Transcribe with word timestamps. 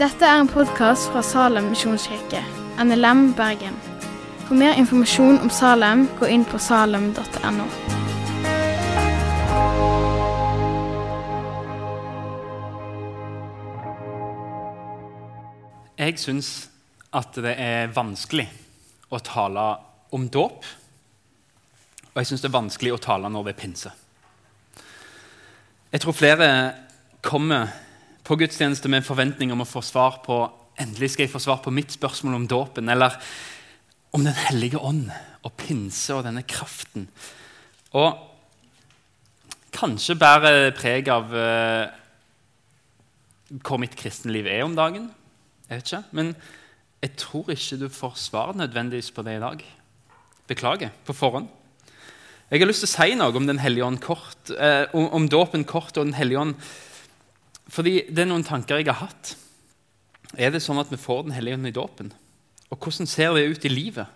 Dette 0.00 0.24
er 0.24 0.38
en 0.40 0.48
podkast 0.48 1.10
fra 1.12 1.20
Salem 1.20 1.66
misjonskirke, 1.68 2.38
NLM 2.80 3.34
Bergen. 3.36 3.74
For 4.46 4.56
mer 4.56 4.78
informasjon 4.80 5.36
om 5.44 5.50
Salem, 5.52 6.06
gå 6.16 6.24
inn 6.32 6.46
på 6.48 6.56
salem.no. 6.56 7.66
Jeg 16.00 16.16
syns 16.24 16.48
at 17.12 17.36
det 17.44 17.52
er 17.60 17.92
vanskelig 17.92 18.48
å 19.12 19.20
tale 19.20 19.66
om 20.16 20.26
dåp. 20.32 20.64
Og 22.14 22.22
jeg 22.22 22.32
syns 22.32 22.46
det 22.46 22.48
er 22.48 22.56
vanskelig 22.56 22.96
å 22.96 23.04
tale 23.10 23.28
når 23.28 23.50
det 23.50 23.56
er 23.58 23.60
pinse. 23.66 23.94
Jeg 25.92 26.06
tror 26.06 26.20
flere 26.24 26.50
kommer 27.20 27.68
på 28.30 28.38
gudstjeneste 28.38 28.86
med 28.86 29.00
en 29.00 29.08
forventning 29.08 29.50
om 29.50 29.64
å 29.64 29.66
få 29.66 29.80
svar 29.82 30.20
på 30.22 30.44
endelig 30.78 31.12
skal 31.12 31.26
jeg 31.26 31.32
få 31.32 31.40
svar 31.42 31.58
på 31.64 31.72
mitt 31.74 31.90
spørsmål 31.90 32.36
om 32.38 32.48
dåpen, 32.50 32.88
eller 32.88 33.16
om 34.14 34.24
Den 34.24 34.34
hellige 34.34 34.78
ånd 34.78 35.10
og 35.46 35.52
pinse 35.58 36.14
og 36.14 36.24
denne 36.26 36.42
kraften. 36.46 37.08
Og 37.94 38.18
kanskje 39.74 40.18
bærer 40.18 40.70
preg 40.74 41.08
av 41.10 41.30
uh, 41.30 41.86
hvor 43.62 43.78
mitt 43.82 43.94
kristenliv 43.98 44.46
er 44.50 44.64
om 44.64 44.76
dagen. 44.78 45.08
Jeg 45.68 45.80
vet 45.80 45.90
ikke, 45.90 46.02
Men 46.10 46.34
jeg 47.02 47.16
tror 47.16 47.50
ikke 47.50 47.78
du 47.80 47.88
får 47.88 48.18
svar 48.18 48.54
nødvendigvis 48.54 49.10
på 49.10 49.22
det 49.26 49.38
i 49.38 49.42
dag. 49.42 49.64
Beklager 50.46 50.90
på 51.06 51.14
forhånd. 51.14 51.48
Jeg 52.50 52.62
har 52.62 52.66
lyst 52.66 52.82
til 52.82 52.90
å 52.90 52.94
si 52.94 53.14
noe 53.14 53.34
om 53.34 53.46
Den 53.46 53.62
hellige 53.62 53.86
ånd 53.86 54.00
kort, 54.02 54.54
uh, 54.54 54.86
om, 54.94 55.26
dåpen 55.28 55.64
kort 55.64 55.96
og 55.96 56.06
Den 56.06 56.18
hellige 56.18 56.46
ånd. 56.46 56.54
Fordi 57.70 58.00
det 58.10 58.24
er 58.24 58.30
noen 58.30 58.46
tanker 58.46 58.80
jeg 58.80 58.90
har 58.90 59.04
hatt. 59.04 59.34
Er 60.38 60.52
det 60.54 60.62
sånn 60.62 60.80
at 60.82 60.90
vi 60.90 60.98
får 61.00 61.24
Den 61.26 61.34
hellige 61.36 61.58
ånd 61.58 61.70
i 61.70 61.74
dåpen? 61.74 62.12
Og 62.70 62.78
hvordan 62.78 63.08
ser 63.10 63.34
det 63.34 63.48
ut 63.50 63.66
i 63.66 63.72
livet? 63.72 64.06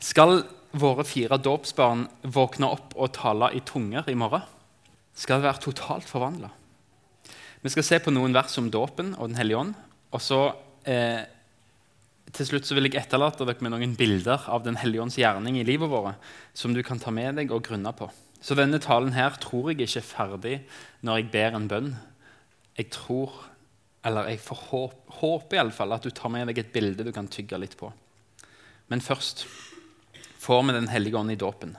Skal 0.00 0.42
våre 0.76 1.06
fire 1.08 1.38
dåpsbarn 1.40 2.04
våkne 2.22 2.68
opp 2.68 2.92
og 2.96 3.14
tale 3.16 3.52
i 3.56 3.62
tunger 3.64 4.08
i 4.12 4.16
morgen? 4.18 4.44
Skal 5.16 5.40
det 5.40 5.48
være 5.48 5.64
totalt 5.64 6.08
forvandla? 6.08 6.50
Vi 7.64 7.72
skal 7.72 7.86
se 7.86 7.98
på 8.04 8.12
noen 8.12 8.36
vers 8.36 8.58
om 8.60 8.68
dåpen 8.70 9.14
og 9.16 9.30
Den 9.30 9.40
hellige 9.40 9.62
ånd. 9.62 9.72
Og 10.12 10.20
så 10.22 10.40
eh, 10.84 11.24
til 12.36 12.48
slutt 12.48 12.68
så 12.68 12.76
vil 12.76 12.88
jeg 12.90 13.00
etterlate 13.00 13.46
dere 13.48 13.64
med 13.64 13.72
noen 13.72 13.96
bilder 13.98 14.44
av 14.52 14.64
Den 14.66 14.76
hellige 14.80 15.06
ånds 15.06 15.18
gjerning 15.18 15.58
i 15.58 15.64
livet 15.66 15.90
vårt 15.90 16.20
som 16.56 16.76
du 16.76 16.82
kan 16.84 17.00
ta 17.00 17.12
med 17.14 17.40
deg 17.40 17.52
og 17.54 17.64
grunne 17.66 17.92
på. 17.96 18.10
Så 18.44 18.54
denne 18.54 18.78
talen 18.82 19.14
her 19.16 19.38
tror 19.40 19.72
jeg 19.72 19.86
ikke 19.86 20.02
er 20.02 20.06
ferdig 20.06 20.56
når 21.06 21.22
jeg 21.22 21.32
ber 21.32 21.56
en 21.56 21.70
bønn. 21.70 21.90
Jeg 22.76 22.90
tror, 22.92 23.32
eller 24.04 24.28
jeg 24.30 24.42
får 24.44 24.62
håp, 24.70 24.96
håper 25.20 25.58
iallfall 25.58 25.96
at 25.96 26.04
du 26.04 26.12
tar 26.14 26.32
med 26.32 26.50
deg 26.50 26.60
et 26.60 26.74
bilde 26.74 27.06
du 27.06 27.12
kan 27.14 27.28
tygge 27.32 27.58
litt 27.60 27.76
på. 27.80 27.88
Men 28.92 29.02
først 29.02 29.46
får 30.38 30.62
vi 30.62 30.76
Den 30.76 30.88
hellige 30.92 31.16
ånd 31.18 31.32
i 31.32 31.40
dåpen. 31.40 31.76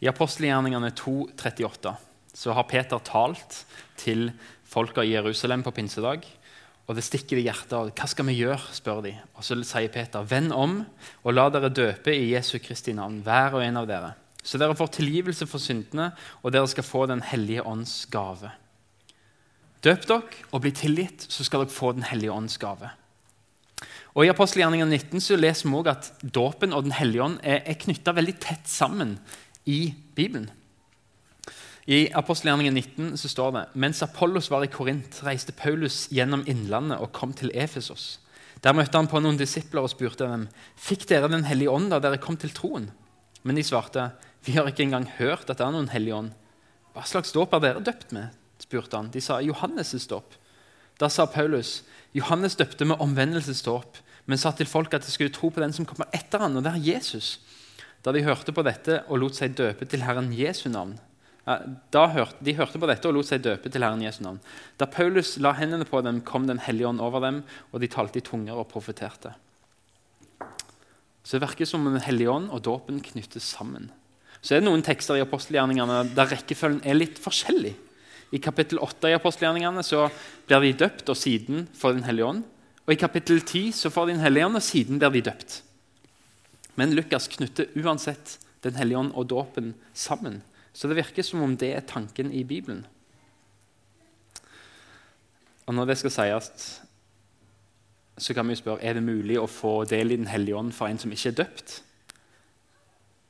I 0.00 0.08
apostelgjerningene 0.10 0.90
2.38 0.90 1.94
så 2.34 2.52
har 2.54 2.68
Peter 2.70 3.00
talt 3.02 3.64
til 3.98 4.28
folka 4.68 5.02
i 5.02 5.14
Jerusalem 5.14 5.64
på 5.66 5.72
pinsedag. 5.74 6.26
Og 6.88 6.96
det 6.96 7.04
stikker 7.04 7.40
i 7.40 7.44
hjertet. 7.44 7.74
Og, 7.76 7.90
Hva 7.92 8.06
skal 8.08 8.28
vi 8.28 8.38
gjøre? 8.38 8.60
spør 8.72 9.02
de. 9.04 9.14
Og 9.36 9.44
så 9.44 9.58
sier 9.66 9.90
Peter, 9.92 10.24
vend 10.24 10.52
om 10.52 10.80
og 11.24 11.34
la 11.34 11.48
dere 11.52 11.72
døpe 11.72 12.14
i 12.14 12.30
Jesu 12.32 12.58
Kristi 12.62 12.94
navn, 12.96 13.20
hver 13.24 13.58
og 13.58 13.64
en 13.64 13.80
av 13.80 13.88
dere. 13.90 14.14
Så 14.42 14.60
dere 14.60 14.76
får 14.78 14.94
tilgivelse 14.96 15.48
for 15.50 15.60
syndene, 15.60 16.12
og 16.42 16.54
dere 16.54 16.68
skal 16.70 16.86
få 16.86 17.06
Den 17.06 17.20
hellige 17.20 17.66
ånds 17.66 18.06
gave. 18.06 18.52
Døp 19.84 20.06
dere 20.08 20.46
og 20.50 20.62
bli 20.64 20.72
tilgitt, 20.74 21.26
så 21.30 21.44
skal 21.46 21.62
dere 21.62 21.74
få 21.74 21.92
Den 21.94 22.06
hellige 22.08 22.32
ånds 22.32 22.58
gave. 22.58 22.90
Og 24.16 24.24
I 24.26 24.30
apostelgjerningen 24.32 24.88
19 24.90 25.22
så 25.22 25.36
leser 25.38 25.68
vi 25.68 25.76
også 25.78 25.92
at 25.92 26.08
dåpen 26.34 26.72
og 26.74 26.82
Den 26.84 26.96
hellige 26.96 27.22
ånd 27.22 27.38
er, 27.42 27.62
er 27.62 27.78
knytta 27.78 28.14
veldig 28.16 28.34
tett 28.42 28.66
sammen 28.66 29.18
i 29.66 29.94
Bibelen. 30.16 30.50
I 31.88 32.10
apostelgjerningen 32.12 32.74
19 32.74 33.16
så 33.16 33.30
står 33.32 33.52
det 33.54 33.66
mens 33.80 34.02
Apollos 34.04 34.50
var 34.50 34.64
i 34.66 34.68
Korint, 34.68 35.22
reiste 35.24 35.54
Paulus 35.56 36.08
gjennom 36.12 36.42
innlandet 36.50 36.98
og 37.00 37.14
kom 37.16 37.32
til 37.32 37.52
Efesos. 37.54 38.18
Der 38.60 38.74
møtte 38.74 38.98
han 38.98 39.08
på 39.08 39.22
noen 39.22 39.38
disipler 39.38 39.86
og 39.86 39.92
spurte 39.92 40.26
dem 40.26 40.48
fikk 40.76 41.06
dere 41.08 41.30
Den 41.30 41.46
hellige 41.46 41.70
ånd 41.70 41.92
da 41.92 42.00
dere 42.02 42.18
kom 42.20 42.36
til 42.36 42.52
troen. 42.52 42.90
Men 43.46 43.56
de 43.56 43.64
svarte 43.64 44.10
vi 44.44 44.56
har 44.56 44.68
ikke 44.68 44.84
engang 44.84 45.06
hørt 45.18 45.48
at 45.48 45.58
det 45.60 45.64
er 45.64 45.72
noen 45.74 45.90
hellige 45.92 46.18
ånd. 46.18 46.34
Hva 46.94 47.06
slags 47.06 47.32
dåp 47.32 47.54
er 47.54 47.62
dere 47.62 47.84
døpt 47.84 48.12
med? 48.16 48.34
Spurte 48.68 49.00
han. 49.00 49.08
De 49.10 49.20
sa 49.24 49.40
Johannes' 49.40 50.08
dåp. 50.08 50.36
Da 50.98 51.08
sa 51.08 51.26
Paulus 51.30 51.82
Johannes 52.16 52.56
døpte 52.56 52.86
med 52.88 53.00
omvendelsesdåp, 53.04 53.98
men 54.28 54.40
sa 54.40 54.52
til 54.56 54.68
folk 54.68 54.94
at 54.96 55.04
de 55.04 55.12
skulle 55.12 55.32
tro 55.32 55.50
på 55.52 55.62
den 55.62 55.74
som 55.76 55.86
kommer 55.88 56.08
etter 56.16 56.42
han, 56.42 56.56
og 56.56 56.64
det 56.64 56.72
er 56.74 56.86
Jesus. 56.94 57.38
Da 58.04 58.12
de 58.14 58.24
hørte 58.24 58.54
på 58.54 58.64
dette 58.66 59.02
og 59.08 59.20
lot 59.22 59.36
seg 59.36 59.56
døpe 59.58 59.88
til 59.88 60.04
Herren 60.06 60.30
Jesu 60.36 60.68
navn. 60.72 60.96
Da 61.92 62.04
hørte, 62.12 62.36
de 62.44 62.54
hørte 62.58 62.80
på 62.80 62.88
dette 62.88 63.08
og 63.08 63.16
lot 63.16 63.28
seg 63.28 63.42
døpe 63.44 63.70
til 63.72 63.84
Herren 63.84 64.04
Jesu 64.04 64.20
navn. 64.24 64.40
Da 64.80 64.88
Paulus 64.90 65.36
la 65.40 65.54
hendene 65.56 65.88
på 65.88 66.02
dem, 66.04 66.20
kom 66.20 66.46
Den 66.46 66.60
hellige 66.60 66.88
ånd 66.88 67.00
over 67.00 67.24
dem, 67.24 67.42
og 67.72 67.80
de 67.80 67.88
talte 67.88 68.20
i 68.20 68.24
tunger 68.24 68.56
og 68.56 68.68
profeterte. 68.68 69.32
Så 71.24 71.36
det 71.36 71.44
virker 71.44 71.68
som 71.68 71.86
om 71.86 71.92
Den 71.92 72.04
hellige 72.04 72.30
ånd 72.32 72.50
og 72.50 72.64
dåpen 72.64 73.00
knyttes 73.04 73.48
sammen. 73.56 73.90
Så 74.40 74.54
er 74.54 74.60
det 74.60 74.68
noen 74.68 74.84
tekster 74.84 75.16
i 75.18 75.24
apostelgjerningene 75.24 76.14
der 76.14 76.30
rekkefølgen 76.30 76.84
er 76.84 76.96
litt 76.96 77.18
forskjellig. 77.20 77.74
I 78.32 78.38
kapittel 78.44 78.80
8 78.84 79.08
i 79.08 79.16
apostelgjerningene 79.16 79.82
så 79.86 80.06
blir 80.48 80.66
de 80.66 80.74
døpt, 80.84 81.08
og 81.08 81.16
siden 81.16 81.68
får 81.74 81.96
Den 81.96 82.04
hellige 82.04 82.26
ånd. 82.26 82.42
Og 82.84 82.92
I 82.92 83.00
kapittel 83.00 83.40
10 83.40 83.72
så 83.72 83.90
får 83.90 84.06
de 84.06 84.12
Den 84.12 84.24
hellige 84.24 84.46
ånd, 84.46 84.56
og 84.56 84.62
siden 84.62 84.98
blir 84.98 85.10
de 85.10 85.24
døpt. 85.30 85.62
Men 86.76 86.94
Lukas 86.94 87.28
knytter 87.28 87.72
uansett 87.76 88.38
Den 88.62 88.76
hellige 88.76 88.98
ånd 88.98 89.12
og 89.14 89.28
dåpen 89.28 89.74
sammen. 89.94 90.42
Så 90.72 90.88
det 90.88 90.96
virker 91.00 91.22
som 91.22 91.42
om 91.42 91.56
det 91.56 91.72
er 91.74 91.80
tanken 91.80 92.32
i 92.32 92.44
Bibelen. 92.44 92.84
Og 95.66 95.74
når 95.74 95.86
det 95.86 95.98
skal 95.98 96.10
sies, 96.10 96.80
så 98.18 98.34
kan 98.34 98.48
vi 98.48 98.56
spørre 98.58 98.82
er 98.82 98.96
det 98.96 99.04
mulig 99.04 99.38
å 99.38 99.46
få 99.46 99.84
del 99.88 100.12
i 100.12 100.16
Den 100.20 100.30
hellige 100.30 100.56
ånd 100.56 100.72
for 100.74 100.88
en 100.88 100.98
som 100.98 101.12
ikke 101.12 101.32
er 101.32 101.40
døpt. 101.44 101.82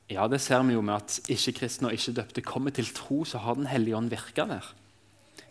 Ja, 0.09 0.27
det 0.27 0.41
ser 0.41 0.63
vi 0.65 0.73
jo 0.73 0.81
med 0.81 0.95
at 0.95 1.29
ikke-kristne 1.29 1.91
og 1.91 1.97
ikke-døpte 1.97 2.41
kommer 2.41 2.73
til 2.73 2.89
tro, 2.95 3.23
så 3.23 3.37
har 3.43 3.55
Den 3.55 3.69
hellige 3.69 3.97
ånd 3.97 4.09
virka 4.09 4.47
der. 4.49 4.65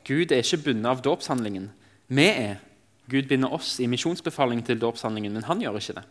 Gud 0.09 0.33
er 0.33 0.41
ikke 0.41 0.63
bundet 0.71 0.89
av 0.89 1.03
dåpshandlingen. 1.05 1.69
Vi 2.09 2.25
er. 2.25 2.63
Gud 3.09 3.29
binder 3.29 3.53
oss 3.53 3.77
i 3.81 3.89
misjonsbefalingen 3.89 4.65
til 4.65 4.81
dåpshandlingen, 4.81 5.35
men 5.37 5.45
han 5.49 5.61
gjør 5.61 5.77
ikke 5.81 5.99
det. 6.01 6.07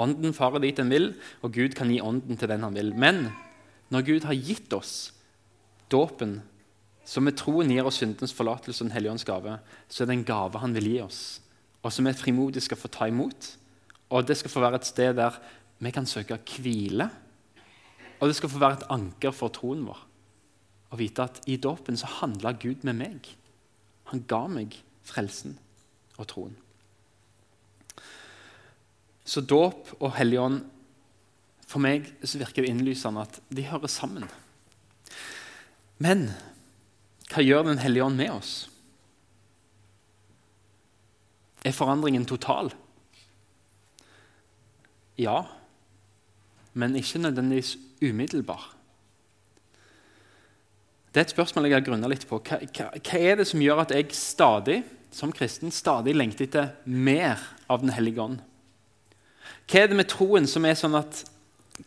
Ånden 0.00 0.34
farer 0.36 0.62
dit 0.64 0.76
den 0.76 0.92
vil, 0.92 1.10
og 1.44 1.52
Gud 1.52 1.76
kan 1.76 1.90
gi 1.92 2.00
ånden 2.04 2.36
til 2.40 2.48
den 2.48 2.64
han 2.64 2.76
vil. 2.76 2.92
Men 2.96 3.26
når 3.92 4.06
Gud 4.08 4.28
har 4.28 4.36
gitt 4.36 4.72
oss 4.76 5.12
dåpen, 5.92 6.40
som 7.06 7.24
med 7.24 7.36
troen 7.38 7.70
gir 7.70 7.86
oss 7.86 8.00
syndens 8.02 8.34
forlatelse 8.34 8.82
og 8.82 8.88
Den 8.88 8.96
hellige 8.96 9.12
ånds 9.12 9.28
gave, 9.28 9.58
så 9.88 10.02
er 10.02 10.10
det 10.10 10.16
en 10.18 10.26
gave 10.26 10.58
han 10.58 10.74
vil 10.74 10.88
gi 10.90 10.96
oss, 11.04 11.20
og 11.84 11.92
som 11.94 12.08
vi 12.08 12.16
frimodig 12.18 12.64
skal 12.64 12.80
få 12.80 12.90
ta 12.90 13.06
imot. 13.06 13.52
Og 14.10 14.26
det 14.26 14.36
skal 14.40 14.50
få 14.50 14.62
være 14.64 14.80
et 14.80 14.88
sted 14.88 15.14
der 15.18 15.38
vi 15.78 15.92
kan 15.94 16.06
søke 16.06 16.38
hvile, 16.58 17.08
og 18.18 18.28
det 18.28 18.36
skal 18.36 18.50
få 18.50 18.58
være 18.58 18.80
et 18.80 18.90
anker 18.90 19.34
for 19.36 19.52
troen 19.52 19.84
vår. 19.86 19.98
Å 20.90 20.98
vite 21.00 21.24
at 21.26 21.42
i 21.50 21.58
dåpen 21.58 21.98
så 21.98 22.08
handla 22.20 22.54
Gud 22.60 22.84
med 22.86 22.98
meg. 23.00 23.30
Han 24.12 24.22
ga 24.28 24.44
meg 24.50 24.78
frelsen 25.06 25.56
og 26.16 26.28
troen. 26.30 26.54
Så 29.26 29.42
dåp 29.42 29.90
og 29.98 30.12
Hellig 30.16 30.38
Ånd 30.38 30.64
For 31.66 31.82
meg 31.82 32.04
så 32.22 32.38
virker 32.38 32.62
det 32.62 32.70
innlysende 32.70 33.24
at 33.26 33.40
de 33.50 33.64
hører 33.66 33.90
sammen. 33.90 34.28
Men 35.98 36.28
hva 37.32 37.42
gjør 37.42 37.66
Den 37.66 37.82
hellige 37.82 38.04
ånd 38.06 38.20
med 38.20 38.30
oss? 38.30 38.52
Er 41.66 41.74
forandringen 41.74 42.28
total? 42.30 42.70
Ja, 45.18 45.40
men 46.78 46.94
ikke 46.94 47.18
nødvendigvis 47.18 47.74
umiddelbar. 47.98 48.75
Det 51.16 51.22
er 51.22 51.30
et 51.30 51.32
spørsmål 51.32 51.64
jeg 51.64 51.72
har 51.78 51.84
grunna 51.86 52.08
litt 52.12 52.26
på. 52.28 52.36
Hva, 52.44 52.58
hva, 52.60 52.90
hva, 52.92 53.18
er 53.24 53.38
det 53.40 53.46
som 53.48 53.62
gjør 53.64 53.78
at 53.86 53.92
jeg 53.96 54.10
stadig 54.12 54.82
som 55.16 55.30
kristen 55.32 55.70
stadig 55.72 56.12
lengter 56.12 56.44
etter 56.44 56.74
mer 56.84 57.40
av 57.72 57.80
Den 57.80 57.94
hellige 57.96 58.20
ånd? 58.20 58.42
Hva 59.64 59.80
er 59.80 59.88
det 59.88 59.96
med 59.96 60.10
troen 60.12 60.44
som 60.44 60.66
er 60.68 60.76
sånn 60.76 60.98
at 60.98 61.22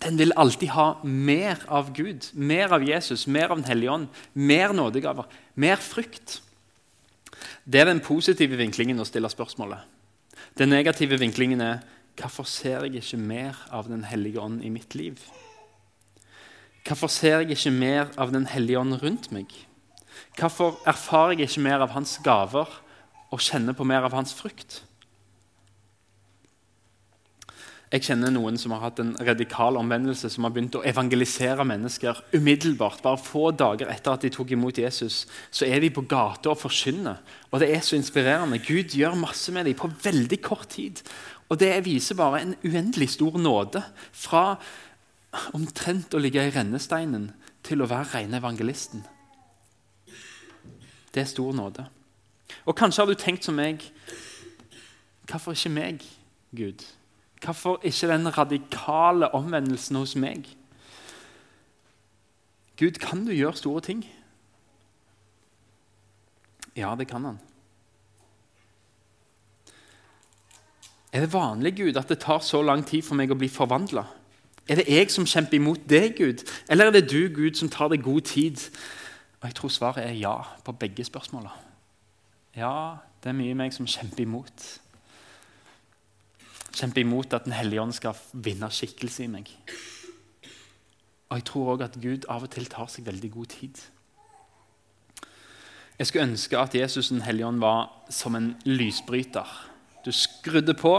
den 0.01 0.17
vil 0.17 0.33
alltid 0.33 0.71
ha 0.73 0.87
mer 1.05 1.61
av 1.69 1.91
Gud, 1.93 2.25
mer 2.33 2.73
av 2.73 2.81
Jesus, 2.87 3.27
mer 3.29 3.53
av 3.53 3.61
Den 3.61 3.69
hellige 3.69 3.93
ånd, 3.99 4.07
mer 4.33 4.73
nådegaver, 4.73 5.29
mer 5.53 5.77
frykt? 5.77 6.39
Det 7.69 7.83
er 7.83 7.91
den 7.91 8.01
positive 8.01 8.57
vinklingen 8.57 8.97
å 8.97 9.05
stille 9.05 9.29
spørsmålet. 9.29 9.85
Den 10.57 10.73
negative 10.73 11.21
vinklingen 11.21 11.61
er 11.61 11.85
hvorfor 12.17 12.49
ser 12.49 12.89
jeg 12.89 13.03
ikke 13.03 13.21
mer 13.21 13.61
av 13.69 13.93
Den 13.93 14.09
hellige 14.09 14.41
ånd 14.41 14.65
i 14.65 14.73
mitt 14.73 14.97
liv? 14.97 15.21
Hvorfor 16.89 17.11
ser 17.13 17.43
jeg 17.43 17.53
ikke 17.53 17.71
mer 17.71 18.07
av 18.17 18.31
Den 18.33 18.47
hellige 18.49 18.79
ånd 18.81 18.97
rundt 19.03 19.31
meg? 19.31 19.51
Hvorfor 20.39 20.79
erfarer 20.89 21.37
jeg 21.37 21.51
ikke 21.51 21.67
mer 21.67 21.83
av 21.85 21.93
hans 21.93 22.17
gaver 22.25 22.65
og 23.29 23.41
kjenner 23.43 23.77
på 23.77 23.87
mer 23.87 24.05
av 24.07 24.15
hans 24.17 24.33
frukt. 24.35 24.83
Jeg 27.89 28.03
kjenner 28.05 28.29
noen 28.29 28.57
som 28.61 28.75
har 28.75 28.83
hatt 28.83 28.99
en 29.01 29.15
radikal 29.25 29.79
omvendelse, 29.79 30.29
som 30.29 30.45
har 30.45 30.51
begynt 30.53 30.75
å 30.77 30.83
evangelisere 30.85 31.65
mennesker 31.65 32.19
umiddelbart. 32.37 33.01
Bare 33.01 33.17
få 33.17 33.47
dager 33.57 33.89
etter 33.89 34.13
at 34.13 34.25
de 34.27 34.29
tok 34.33 34.53
imot 34.53 34.77
Jesus, 34.77 35.23
så 35.49 35.65
er 35.65 35.81
de 35.81 35.89
på 35.93 36.05
gata 36.09 36.51
og 36.51 36.59
forkynner. 36.61 37.17
Og 37.49 37.63
det 37.63 37.71
er 37.73 37.81
så 37.85 37.97
inspirerende. 37.97 38.61
Gud 38.61 38.93
gjør 38.93 39.17
masse 39.17 39.53
med 39.55 39.65
dem 39.65 39.77
på 39.77 39.89
veldig 40.05 40.39
kort 40.45 40.69
tid. 40.75 41.01
Og 41.49 41.57
det 41.57 41.71
viser 41.87 42.19
bare 42.19 42.43
en 42.43 42.53
uendelig 42.61 43.09
stor 43.15 43.41
nåde. 43.41 43.81
Fra 44.13 44.43
omtrent 45.53 46.13
å 46.13 46.21
ligge 46.21 46.43
i 46.45 46.53
rennesteinen 46.53 47.29
til 47.65 47.83
å 47.83 47.89
være 47.89 48.13
rene 48.15 48.39
evangelisten. 48.41 49.03
Det 51.13 51.23
er 51.23 51.29
stor 51.29 51.53
nåde. 51.53 51.85
Og 52.65 52.77
kanskje 52.77 53.03
har 53.03 53.09
du 53.09 53.17
tenkt 53.19 53.45
som 53.45 53.57
meg 53.57 53.83
Hvorfor 55.29 55.53
ikke 55.53 55.69
meg, 55.69 56.05
Gud? 56.57 56.81
Hvorfor 57.43 57.83
ikke 57.85 58.07
den 58.09 58.25
radikale 58.33 59.29
omvendelsen 59.37 59.99
hos 59.99 60.15
meg? 60.17 60.47
Gud, 62.81 62.97
kan 62.97 63.21
du 63.27 63.31
gjøre 63.35 63.59
store 63.59 63.83
ting? 63.85 64.01
Ja, 66.73 66.95
det 66.97 67.05
kan 67.11 67.25
han. 67.29 67.37
Er 71.13 71.25
det 71.25 71.33
vanlig 71.33 71.75
Gud, 71.77 71.97
at 71.97 72.09
det 72.09 72.19
tar 72.25 72.39
så 72.39 72.61
lang 72.61 72.81
tid 72.85 73.05
for 73.05 73.17
meg 73.19 73.29
å 73.29 73.37
bli 73.37 73.49
forvandla? 73.53 74.07
Er 74.69 74.75
det 74.77 74.85
jeg 74.87 75.09
som 75.11 75.25
kjemper 75.25 75.57
imot 75.57 75.81
deg, 75.89 76.13
Gud, 76.17 76.43
eller 76.69 76.85
er 76.85 76.99
det 76.99 77.09
du, 77.09 77.25
Gud, 77.33 77.57
som 77.57 77.71
tar 77.73 77.89
deg 77.89 78.03
god 78.05 78.21
tid? 78.21 78.61
Og 79.41 79.47
Jeg 79.47 79.55
tror 79.55 79.69
svaret 79.73 80.05
er 80.05 80.13
ja 80.13 80.35
på 80.63 80.71
begge 80.71 81.03
spørsmåla. 81.03 81.49
Ja, 82.55 82.95
det 83.23 83.29
er 83.31 83.37
mye 83.37 83.55
meg 83.57 83.73
som 83.73 83.87
kjemper 83.87 84.23
imot. 84.27 84.65
Kjemper 86.75 87.01
imot 87.01 87.33
at 87.33 87.45
Den 87.45 87.53
hellige 87.57 87.81
ånd 87.81 87.93
skal 87.97 88.17
vinne 88.33 88.69
skikkelse 88.69 89.23
i 89.23 89.31
meg. 89.31 89.49
Og 91.29 91.37
jeg 91.37 91.45
tror 91.45 91.73
òg 91.73 91.85
at 91.85 91.97
Gud 92.01 92.27
av 92.29 92.45
og 92.45 92.51
til 92.53 92.69
tar 92.69 92.89
seg 92.91 93.07
veldig 93.09 93.31
god 93.31 93.49
tid. 93.53 93.81
Jeg 95.99 96.07
skulle 96.07 96.29
ønske 96.29 96.57
at 96.57 96.75
Jesus 96.75 97.09
Den 97.09 97.21
hellige 97.21 97.47
ånd 97.47 97.59
var 97.59 97.89
som 98.09 98.35
en 98.35 98.55
lysbryter. 98.65 99.49
Du 100.05 100.11
skrudde 100.11 100.73
på, 100.73 100.93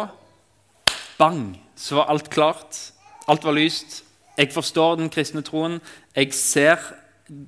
bang, 1.18 1.60
så 1.76 1.96
var 1.96 2.10
alt 2.12 2.30
klart. 2.30 2.92
Alt 3.28 3.44
var 3.44 3.56
lyst. 3.56 4.04
Jeg 4.38 4.52
forstår 4.54 4.96
den 4.96 5.10
kristne 5.12 5.42
troen. 5.44 5.80
Jeg 6.16 6.32
ser 6.34 6.80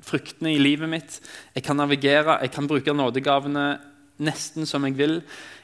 fruktene 0.04 0.52
i 0.52 0.60
livet 0.60 0.90
mitt. 0.90 1.18
Jeg 1.54 1.64
kan 1.66 1.76
navigere, 1.76 2.38
jeg 2.42 2.52
kan 2.54 2.68
bruke 2.68 2.94
nådegavene 2.94 3.66
nesten 4.22 4.66
som 4.68 4.84
jeg 4.86 4.98
vil. 4.98 5.20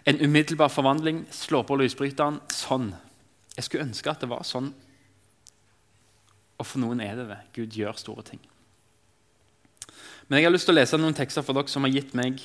En 0.06 0.20
umiddelbar 0.20 0.72
forvandling. 0.72 1.26
Slå 1.30 1.62
på 1.62 1.76
lysbryteren. 1.78 2.40
Sånn. 2.52 2.92
Jeg 3.56 3.66
skulle 3.66 3.88
ønske 3.88 4.10
at 4.10 4.22
det 4.22 4.30
var 4.30 4.46
sånn. 4.46 4.72
Og 6.58 6.66
for 6.66 6.82
noen 6.82 7.02
er 7.04 7.18
det 7.18 7.28
det. 7.30 7.40
Gud 7.54 7.76
gjør 7.78 7.98
store 7.98 8.24
ting. 8.26 8.40
Men 10.28 10.40
jeg 10.40 10.48
har 10.48 10.52
lyst 10.52 10.68
til 10.68 10.74
å 10.74 10.80
lese 10.80 10.98
noen 11.00 11.16
tekster 11.16 11.44
for 11.44 11.56
dere 11.56 11.72
som 11.72 11.86
har 11.86 11.94
gitt 11.94 12.14
meg 12.18 12.40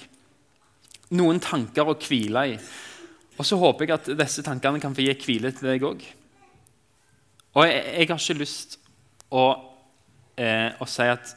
noen 1.13 1.39
tanker 1.43 1.89
å 1.89 1.97
hvile 1.99 2.45
i. 2.53 2.57
Og 3.37 3.47
så 3.47 3.57
håper 3.59 3.85
jeg 3.85 3.95
at 3.95 4.11
disse 4.17 4.43
tankene 4.45 4.81
kan 4.81 4.93
få 4.95 5.05
gi 5.05 5.15
hvile 5.25 5.51
til 5.55 5.71
deg 5.71 5.85
òg. 5.87 6.05
Og 7.53 7.67
jeg, 7.67 7.81
jeg, 7.85 8.09
har 8.09 8.21
ikke 8.21 8.39
lyst 8.39 8.77
å, 9.33 9.45
eh, 10.41 10.73
å 10.81 10.87
si 10.89 11.07
at 11.09 11.33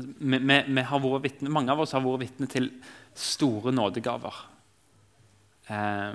vi, 0.00 0.38
vi, 0.38 0.58
vi 0.72 0.84
vitne, 1.26 1.52
Mange 1.52 1.72
av 1.72 1.82
oss 1.84 1.92
har 1.92 2.04
vært 2.04 2.24
vitne 2.24 2.48
til 2.48 2.70
store 3.16 3.74
nådegaver. 3.74 4.44
Eh, 5.68 6.14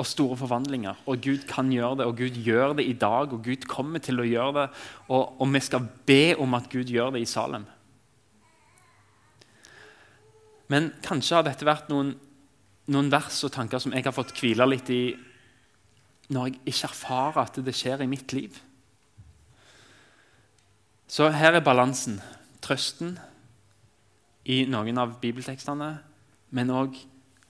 og 0.00 0.08
store 0.08 0.38
forvandlinger. 0.40 1.02
Og 1.12 1.20
Gud 1.20 1.44
kan 1.48 1.68
gjøre 1.72 2.00
det, 2.00 2.06
og 2.08 2.16
Gud 2.16 2.38
gjør 2.40 2.74
det 2.78 2.86
i 2.88 2.96
dag. 2.96 3.34
Og 3.34 3.44
Gud 3.44 3.66
kommer 3.68 4.02
til 4.02 4.22
å 4.22 4.26
gjøre 4.26 4.54
det, 4.56 4.66
og, 5.08 5.36
og 5.38 5.52
vi 5.52 5.62
skal 5.64 5.86
be 6.08 6.34
om 6.40 6.56
at 6.56 6.70
Gud 6.72 6.90
gjør 6.90 7.14
det 7.14 7.22
i 7.24 7.28
Salem. 7.28 7.66
Men 10.70 10.92
kanskje 11.04 11.36
har 11.36 11.46
dette 11.46 11.66
vært 11.66 11.90
noen, 11.90 12.14
noen 12.94 13.10
vers 13.12 13.42
og 13.46 13.52
tanker 13.52 13.82
som 13.82 13.92
jeg 13.94 14.06
har 14.06 14.14
fått 14.14 14.32
hvile 14.38 14.68
litt 14.70 14.90
i 14.94 15.02
når 16.30 16.46
jeg 16.46 16.60
ikke 16.72 16.90
erfarer 16.90 17.40
at 17.42 17.58
det 17.64 17.74
skjer 17.74 18.04
i 18.04 18.10
mitt 18.10 18.32
liv. 18.36 18.54
Så 21.10 21.26
her 21.34 21.58
er 21.58 21.64
balansen. 21.66 22.20
Trøsten 22.62 23.16
i 24.46 24.62
noen 24.70 24.98
av 25.00 25.16
bibeltekstene 25.22 25.90
men 26.54 26.72
òg 26.74 26.98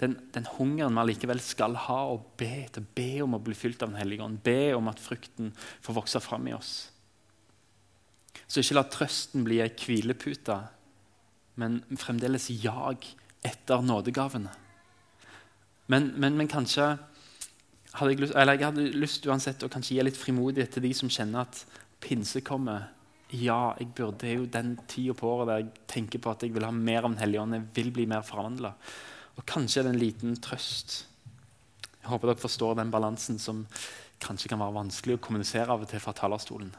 den, 0.00 0.15
den, 0.32 0.47
hungeren 0.56 0.97
vi 0.97 1.03
allikevel 1.03 1.43
skal 1.44 1.77
ha 1.87 1.99
og 2.12 2.32
be 2.41 2.65
til, 2.73 2.87
be 2.97 3.21
om 3.25 3.37
å 3.37 3.43
bli 3.44 3.56
fylt 3.56 3.82
av 3.85 3.93
Den 3.93 4.00
hellige 4.00 4.25
ånd, 4.25 4.41
be 4.44 4.73
om 4.77 4.88
at 4.93 5.00
frukten 5.00 5.53
får 5.85 5.99
vokse 5.99 6.23
fram 6.25 6.49
i 6.49 6.56
oss. 6.56 6.73
Så 8.47 8.62
ikke 8.62 8.79
la 8.79 8.87
trøsten 8.88 9.44
bli 9.44 9.61
ei 9.61 9.69
hvilepute, 9.73 10.56
men 11.61 11.82
fremdeles 12.00 12.49
jag 12.62 13.05
etter 13.44 13.85
nådegavene. 13.85 14.53
Men, 15.91 16.12
men, 16.17 16.37
men 16.38 16.49
kanskje 16.49 16.94
hadde 17.99 18.13
jeg, 18.13 18.21
lyst, 18.23 18.35
jeg 18.37 18.63
hadde 18.63 18.87
lyst 18.95 19.27
uansett 19.27 19.65
å 19.67 19.71
kanskje 19.73 19.97
gi 19.97 20.07
litt 20.07 20.19
frimodighet 20.19 20.77
til 20.77 20.85
de 20.87 20.93
som 20.97 21.11
kjenner 21.11 21.47
at 21.47 21.63
pinse 22.03 22.43
kommer. 22.47 22.89
Ja, 23.35 23.77
jeg 23.79 23.93
burde, 23.95 24.19
det 24.23 24.31
er 24.31 24.39
jo 24.41 24.51
den 24.51 24.75
tida 24.91 25.15
på 25.15 25.29
året 25.31 25.51
der 25.51 25.63
jeg 25.63 25.87
tenker 25.91 26.23
på 26.23 26.33
at 26.33 26.43
jeg 26.43 26.55
vil 26.55 26.67
ha 26.67 26.73
mer 26.75 27.05
av 27.05 27.13
Den 27.13 27.23
hellige 27.23 27.43
ånd. 27.43 27.57
Jeg 27.59 27.67
vil 27.77 27.91
bli 27.95 28.07
mer 28.11 28.27
forvandla. 28.27 28.75
Og 29.39 29.47
kanskje 29.47 29.83
er 29.83 29.89
det 29.89 29.95
en 29.95 30.03
liten 30.03 30.37
trøst. 30.43 31.05
Jeg 32.01 32.09
håper 32.11 32.31
dere 32.31 32.43
forstår 32.43 32.79
den 32.79 32.91
balansen 32.91 33.39
som 33.39 33.67
kanskje 34.21 34.51
kan 34.53 34.61
være 34.61 34.77
vanskelig 34.77 35.17
å 35.17 35.23
kommunisere 35.23 35.71
av 35.71 35.85
og 35.85 35.91
til 35.91 36.03
fra 36.03 36.15
talerstolen. 36.17 36.73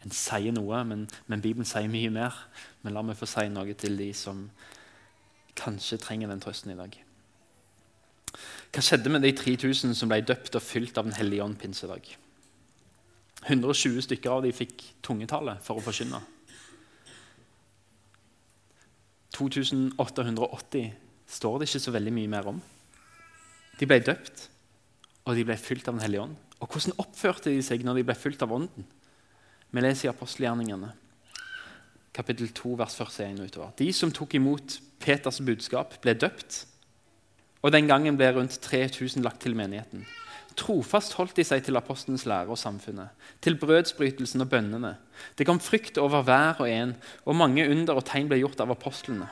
En 0.00 0.14
sier 0.16 0.54
noe, 0.56 0.80
men, 0.88 1.04
men 1.28 1.44
Bibelen 1.44 1.68
sier 1.68 1.90
mye 1.92 2.10
mer. 2.14 2.36
Men 2.80 2.96
la 2.96 3.04
meg 3.04 3.18
få 3.20 3.28
si 3.28 3.44
noe 3.52 3.76
til 3.76 4.00
de 4.00 4.10
som 4.16 4.46
kanskje 5.60 6.00
trenger 6.00 6.32
den 6.32 6.40
trøsten 6.40 6.72
i 6.72 6.78
dag. 6.78 6.96
Hva 8.70 8.82
skjedde 8.86 9.10
med 9.10 9.24
de 9.26 9.32
3000 9.34 9.96
som 9.98 10.10
ble 10.10 10.20
døpt 10.22 10.54
og 10.54 10.62
fylt 10.62 10.98
av 10.98 11.08
Den 11.08 11.16
hellige 11.16 11.42
ånd 11.42 11.58
pinsedag? 11.58 12.04
120 13.48 14.04
stykker 14.04 14.30
av 14.30 14.44
dem 14.44 14.54
fikk 14.54 14.84
tungetallet 15.02 15.62
for 15.64 15.80
å 15.80 15.82
forkynne. 15.84 16.20
2880 19.34 20.92
står 21.30 21.58
det 21.58 21.68
ikke 21.70 21.82
så 21.82 21.94
veldig 21.94 22.14
mye 22.14 22.30
mer 22.30 22.50
om. 22.52 22.62
De 23.80 23.88
ble 23.88 24.00
døpt, 24.04 24.46
og 25.24 25.36
de 25.36 25.44
ble 25.48 25.56
fylt 25.58 25.88
av 25.88 25.96
Den 25.96 26.04
hellige 26.04 26.26
ånd. 26.28 26.38
Og 26.60 26.68
hvordan 26.68 26.98
oppførte 27.00 27.50
de 27.50 27.62
seg 27.64 27.84
når 27.86 28.00
de 28.00 28.06
ble 28.10 28.16
fylt 28.18 28.42
av 28.44 28.52
Ånden? 28.52 28.86
Vi 29.70 29.82
leser 29.82 30.08
i 30.08 30.10
apostelgjerningene, 30.10 30.90
kapittel 32.12 32.50
2, 32.52 32.74
vers 32.76 32.96
41 32.98 33.38
utover. 33.46 33.70
De 33.78 33.86
som 33.94 34.12
tok 34.12 34.34
imot 34.36 34.80
Peters 35.00 35.38
budskap, 35.46 35.94
ble 36.02 36.16
døpt, 36.18 36.64
og 37.60 37.72
den 37.74 37.88
gangen 37.90 38.16
ble 38.16 38.30
rundt 38.36 38.58
3000 38.64 39.24
lagt 39.24 39.42
til 39.44 39.56
menigheten. 39.58 40.06
Trofast 40.58 41.14
holdt 41.16 41.36
de 41.38 41.44
seg 41.46 41.62
til 41.64 41.78
apostelens 41.78 42.26
lære 42.28 42.50
og 42.50 42.58
samfunnet, 42.58 43.12
til 43.40 43.56
brødsbrytelsen 43.60 44.42
og 44.44 44.50
bønnene. 44.50 44.96
Det 45.38 45.46
kom 45.48 45.60
frykt 45.62 46.00
over 46.02 46.24
hver 46.26 46.60
og 46.60 46.68
en, 46.68 46.96
og 47.24 47.38
mange 47.38 47.68
under 47.70 48.00
og 48.00 48.04
tegn 48.08 48.28
ble 48.28 48.40
gjort 48.42 48.60
av 48.64 48.74
apostlene. 48.74 49.28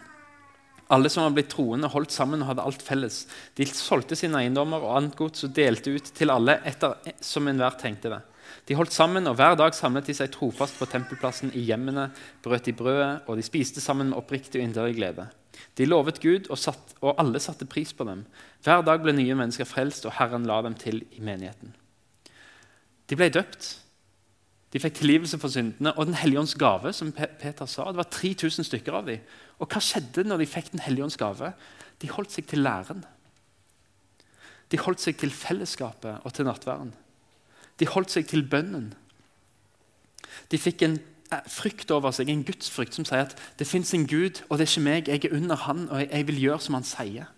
Alle 0.88 1.10
som 1.12 1.26
var 1.26 1.34
blitt 1.36 1.50
troende, 1.52 1.90
holdt 1.92 2.14
sammen 2.14 2.40
og 2.40 2.48
hadde 2.48 2.64
alt 2.64 2.84
felles. 2.84 3.26
De 3.58 3.66
solgte 3.68 4.16
sine 4.16 4.40
eiendommer 4.40 4.80
og 4.80 4.94
annet 4.96 5.18
gods 5.18 5.44
og 5.44 5.52
delte 5.56 5.92
ut 5.92 6.06
til 6.16 6.32
alle 6.32 6.56
etter 6.68 6.96
som 7.20 7.48
enhver 7.50 7.76
tenkte 7.80 8.14
det. 8.14 8.22
De 8.64 8.76
holdt 8.78 8.94
sammen, 8.96 9.28
og 9.28 9.36
hver 9.36 9.58
dag 9.60 9.76
samlet 9.76 10.08
de 10.08 10.16
seg 10.16 10.30
trofast 10.32 10.78
på 10.80 10.88
tempelplassen 10.88 11.52
i 11.52 11.66
hjemmene, 11.68 12.08
brøt 12.44 12.64
de 12.64 12.72
brødet, 12.76 13.28
og 13.28 13.36
de 13.36 13.44
spiste 13.44 13.84
sammen 13.84 14.08
med 14.08 14.16
oppriktig 14.16 14.62
og 14.62 14.64
inderlig 14.64 14.96
glede. 14.96 15.28
De 15.78 15.86
lovet 15.86 16.20
Gud, 16.22 16.48
og, 16.50 16.58
satt, 16.58 16.94
og, 17.00 17.14
alle 17.20 17.40
satte 17.40 17.66
pris 17.68 17.92
på 17.94 18.06
dem. 18.08 18.24
Hver 18.66 18.82
dag 18.86 19.02
ble 19.02 19.14
nye 19.16 19.36
mennesker 19.38 19.68
frelst, 19.68 20.06
og 20.06 20.16
Herren 20.18 20.46
la 20.48 20.60
dem 20.66 20.74
til 20.78 21.04
i 21.14 21.22
menigheten. 21.24 21.74
De 23.08 23.16
ble 23.16 23.30
døpt. 23.32 23.68
De 24.72 24.80
fikk 24.82 24.98
tilgivelse 24.98 25.38
for 25.40 25.48
syndene 25.48 25.94
og 25.96 26.10
Den 26.10 26.18
hellige 26.20 26.42
ånds 26.42 26.56
gave. 26.60 26.92
som 26.92 27.12
Peter 27.12 27.66
sa. 27.66 27.88
Det 27.88 27.96
var 27.96 28.10
3000 28.10 28.64
stykker 28.64 28.92
av 28.92 29.06
dem. 29.06 29.20
Og 29.58 29.68
hva 29.68 29.80
skjedde 29.80 30.24
når 30.24 30.42
de 30.42 30.46
fikk 30.46 30.72
Den 30.72 30.84
hellige 30.84 31.04
ånds 31.04 31.16
gave? 31.16 31.52
De 32.02 32.08
holdt 32.08 32.32
seg 32.32 32.46
til 32.46 32.62
læren. 32.62 33.04
De 34.68 34.78
holdt 34.78 35.00
seg 35.00 35.16
til 35.16 35.30
fellesskapet 35.32 36.20
og 36.24 36.32
til 36.34 36.44
nattværen. 36.44 36.92
De 37.80 37.86
holdt 37.86 38.12
seg 38.12 38.26
til 38.28 38.44
bønnen. 38.44 38.92
De 40.50 40.58
fikk 40.60 40.82
en 40.82 40.98
frykt 41.50 41.90
over 41.92 42.12
seg, 42.14 42.30
en 42.32 42.44
gudsfrykt 42.46 42.96
som 42.96 43.06
sier 43.08 43.26
at 43.26 43.34
det 43.60 43.66
fins 43.68 43.92
en 43.94 44.06
Gud, 44.08 44.42
og 44.48 44.58
det 44.58 44.66
er 44.66 44.72
ikke 44.72 44.84
meg, 44.86 45.10
jeg 45.10 45.24
er 45.28 45.36
under 45.36 45.60
han, 45.66 45.88
og 45.88 46.00
jeg 46.04 46.26
vil 46.28 46.40
gjøre 46.40 46.64
som 46.64 46.78
han 46.78 46.86
sier. 46.88 47.28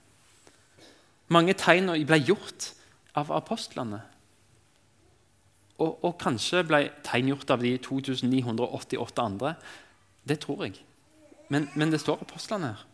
Mange 1.30 1.54
tegn 1.58 1.90
ble 2.06 2.18
gjort 2.22 2.72
av 3.18 3.30
apostlene. 3.34 4.02
Og, 5.80 6.04
og, 6.04 6.14
kanskje 6.20 6.64
ble 6.68 6.82
tegn 7.06 7.30
gjort 7.32 7.50
av 7.54 7.62
de 7.64 7.72
2988 7.80 9.24
andre. 9.24 9.54
Det 10.28 10.40
tror 10.42 10.66
jeg. 10.66 10.80
Men, 11.48 11.70
men 11.74 11.92
det 11.92 12.02
står 12.02 12.20
apostlene 12.26 12.74
her. 12.74 12.86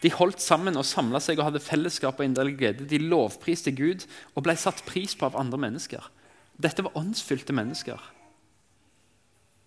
De 0.00 0.08
holdt 0.14 0.40
sammen 0.40 0.78
og 0.80 0.86
samla 0.88 1.20
seg 1.20 1.36
og 1.38 1.50
hadde 1.50 1.60
fellesskap 1.60 2.22
og 2.22 2.24
inderlig 2.24 2.56
glede. 2.56 2.86
De 2.88 3.02
lovpriste 3.02 3.74
Gud 3.76 4.06
og 4.32 4.46
ble 4.46 4.54
satt 4.56 4.80
pris 4.86 5.12
på 5.12 5.28
av 5.28 5.36
andre 5.36 5.60
mennesker. 5.60 6.06
Dette 6.56 6.86
var 6.86 6.96
åndsfylte 6.96 7.52
mennesker. 7.52 8.00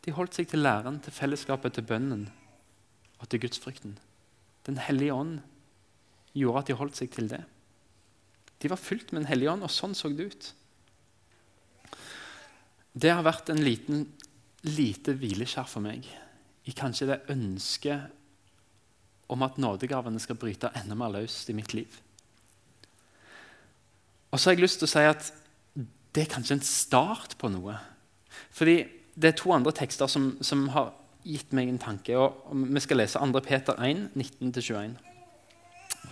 De 0.03 0.11
holdt 0.11 0.35
seg 0.35 0.49
til 0.51 0.63
læren, 0.63 0.99
til 1.03 1.15
fellesskapet, 1.15 1.75
til 1.77 1.87
bønnen 1.87 2.27
og 3.19 3.29
til 3.31 3.39
gudsfrykten. 3.43 3.95
Den 4.67 4.79
hellige 4.83 5.15
ånd 5.15 5.37
gjorde 6.35 6.63
at 6.63 6.71
de 6.71 6.77
holdt 6.79 6.99
seg 6.99 7.11
til 7.13 7.29
det. 7.31 7.43
De 8.63 8.71
var 8.71 8.79
fylt 8.79 9.11
med 9.11 9.23
Den 9.23 9.29
hellige 9.31 9.51
ånd, 9.51 9.63
og 9.63 9.71
sånn 9.71 9.95
så 9.95 10.09
det 10.11 10.27
ut. 10.31 10.53
Det 12.93 13.11
har 13.11 13.23
vært 13.25 13.49
en 13.49 13.63
liten, 13.63 14.05
lite 14.63 15.15
hvileskjær 15.17 15.67
for 15.67 15.83
meg 15.83 16.07
i 16.63 16.75
kanskje 16.75 17.09
det 17.09 17.23
ønsket 17.33 18.11
om 19.33 19.43
at 19.43 19.57
nådegavene 19.59 20.19
skal 20.21 20.37
bryte 20.39 20.71
enda 20.77 20.95
mer 20.95 21.11
løst 21.15 21.49
i 21.49 21.55
mitt 21.57 21.73
liv. 21.73 21.89
Og 24.31 24.39
så 24.39 24.49
har 24.49 24.55
jeg 24.55 24.63
lyst 24.63 24.81
til 24.81 24.87
å 24.87 24.93
si 24.93 25.05
at 25.07 25.31
det 26.13 26.23
er 26.23 26.31
kanskje 26.31 26.57
en 26.57 26.65
start 26.65 27.35
på 27.41 27.49
noe. 27.51 27.75
Fordi 28.53 28.77
det 29.15 29.29
er 29.29 29.37
to 29.37 29.53
andre 29.53 29.73
tekster 29.75 30.09
som, 30.09 30.33
som 30.41 30.67
har 30.73 30.93
gitt 31.23 31.53
meg 31.55 31.69
en 31.69 31.81
tanke. 31.81 32.15
og 32.17 32.49
Vi 32.51 32.83
skal 32.83 32.99
lese 32.99 33.19
2. 33.21 33.41
Peter 33.45 33.77
1, 33.79 34.09
19-21. 34.17 34.95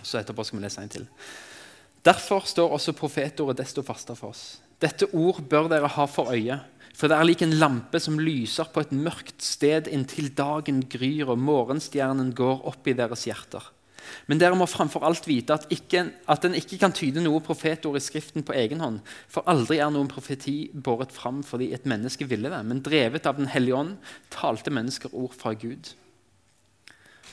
Så 0.02 0.20
etterpå 0.20 0.44
skal 0.46 0.58
vi 0.58 0.64
lese 0.64 0.82
en 0.82 0.92
til. 0.92 1.08
Derfor 2.02 2.46
står 2.48 2.74
også 2.74 2.94
profetordet 2.98 3.60
desto 3.60 3.84
fastere 3.86 4.18
for 4.18 4.32
oss. 4.32 4.60
Dette 4.82 5.06
ord 5.14 5.42
bør 5.46 5.68
dere 5.70 5.90
ha 5.94 6.06
for 6.10 6.32
øye, 6.34 6.58
for 6.92 7.08
det 7.08 7.16
er 7.16 7.28
lik 7.28 7.44
en 7.44 7.54
lampe 7.60 8.00
som 8.02 8.18
lyser 8.20 8.68
på 8.72 8.82
et 8.82 8.90
mørkt 8.92 9.44
sted 9.44 9.88
inntil 9.88 10.32
dagen 10.36 10.82
gryr 10.90 11.30
og 11.32 11.40
morgenstjernen 11.40 12.32
går 12.36 12.66
opp 12.68 12.90
i 12.90 12.96
deres 12.98 13.24
hjerter. 13.28 13.62
Men 14.26 14.40
dere 14.40 14.56
må 14.58 14.66
framfor 14.70 15.04
alt 15.06 15.26
vite 15.28 15.54
at, 15.56 15.66
ikke, 15.72 16.04
at 16.30 16.44
en 16.46 16.56
ikke 16.58 16.78
kan 16.82 16.94
tyde 16.96 17.22
noe 17.24 17.42
profetord 17.44 17.98
i 17.98 18.02
Skriften 18.02 18.44
på 18.46 18.54
egen 18.58 18.82
hånd. 18.84 19.00
For 19.32 19.46
aldri 19.50 19.80
er 19.82 19.92
noen 19.94 20.10
profeti 20.10 20.56
båret 20.72 21.14
fram 21.14 21.42
fordi 21.46 21.72
et 21.76 21.88
menneske 21.88 22.28
ville 22.30 22.52
det. 22.52 22.62
Men 22.68 22.84
drevet 22.84 23.26
av 23.26 23.40
Den 23.40 23.50
hellige 23.52 23.78
ånd 23.78 23.96
talte 24.34 24.74
mennesker 24.74 25.14
ord 25.14 25.34
fra 25.38 25.54
Gud. 25.54 25.94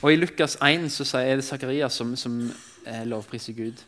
Og 0.00 0.12
I 0.12 0.16
Lukas 0.16 0.56
1 0.64 0.88
så 0.94 1.06
er 1.20 1.36
det 1.36 1.44
Sakarias 1.44 1.98
som, 2.00 2.14
som 2.16 2.40
eh, 2.86 3.04
lovpriser 3.08 3.52
Gud. 3.52 3.82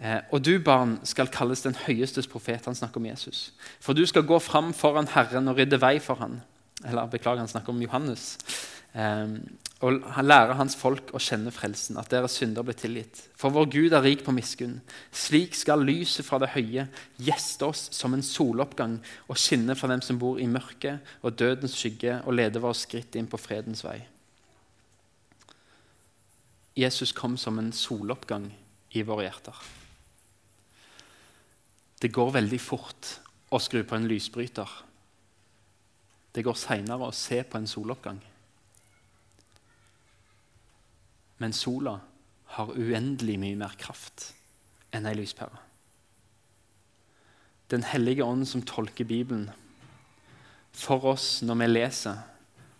Eh, 0.00 0.20
og 0.32 0.44
du, 0.44 0.58
barn, 0.64 0.98
skal 1.04 1.28
kalles 1.32 1.64
den 1.64 1.76
høyestes 1.86 2.28
profet. 2.28 2.64
Han 2.68 2.76
snakker 2.76 3.00
om 3.00 3.08
Jesus. 3.08 3.50
For 3.80 3.96
du 3.96 4.04
skal 4.08 4.26
gå 4.28 4.38
fram 4.40 4.74
foran 4.76 5.08
Herren 5.12 5.48
og 5.48 5.60
rydde 5.60 5.80
vei 5.80 5.98
for 6.00 6.20
han. 6.20 6.40
Eller 6.84 7.08
beklager, 7.12 7.42
han 7.44 7.48
snakker 7.48 7.72
om 7.72 7.82
Johannes. 7.82 8.38
Eh, 8.94 9.34
og 9.80 9.96
lære 10.20 10.58
hans 10.58 10.74
folk 10.76 11.08
å 11.16 11.20
kjenne 11.22 11.48
frelsen, 11.54 11.96
at 11.96 12.10
deres 12.12 12.34
synder 12.36 12.64
blir 12.66 12.76
tilgitt. 12.76 13.22
For 13.38 13.52
vår 13.54 13.70
Gud 13.72 13.94
er 13.96 14.04
rik 14.04 14.26
på 14.26 14.34
miskunn. 14.36 14.76
Slik 15.08 15.56
skal 15.56 15.80
lyset 15.86 16.26
fra 16.26 16.36
det 16.42 16.50
høye 16.52 16.84
gjeste 17.16 17.64
oss 17.64 17.86
som 17.96 18.12
en 18.12 18.24
soloppgang 18.24 18.98
og 19.30 19.40
skinne 19.40 19.76
fra 19.78 19.88
dem 19.88 20.02
som 20.04 20.18
bor 20.20 20.36
i 20.36 20.48
mørket 20.50 21.00
og 21.24 21.38
dødens 21.40 21.78
skygge, 21.80 22.18
og 22.26 22.36
lede 22.36 22.60
våre 22.60 22.76
skritt 22.76 23.16
inn 23.16 23.30
på 23.30 23.40
fredens 23.40 23.80
vei. 23.86 24.02
Jesus 26.76 27.14
kom 27.16 27.38
som 27.40 27.58
en 27.58 27.72
soloppgang 27.72 28.50
i 28.92 29.02
våre 29.06 29.24
hjerter. 29.30 29.56
Det 32.00 32.12
går 32.12 32.36
veldig 32.36 32.60
fort 32.60 33.14
å 33.48 33.58
skru 33.60 33.80
på 33.84 33.96
en 33.96 34.08
lysbryter. 34.08 34.68
Det 36.36 36.44
går 36.44 36.56
seinere 36.56 37.08
å 37.08 37.16
se 37.16 37.40
på 37.48 37.58
en 37.58 37.68
soloppgang. 37.68 38.20
Men 41.40 41.56
sola 41.56 41.96
har 42.56 42.74
uendelig 42.76 43.38
mye 43.40 43.58
mer 43.58 43.74
kraft 43.80 44.32
enn 44.94 45.06
ei 45.08 45.16
lyspære. 45.16 45.66
Den 47.70 47.86
hellige 47.86 48.26
ånd 48.26 48.48
som 48.50 48.64
tolker 48.66 49.06
Bibelen 49.06 49.48
for 50.74 51.04
oss 51.12 51.40
når 51.46 51.60
vi 51.62 51.68
leser, 51.70 52.18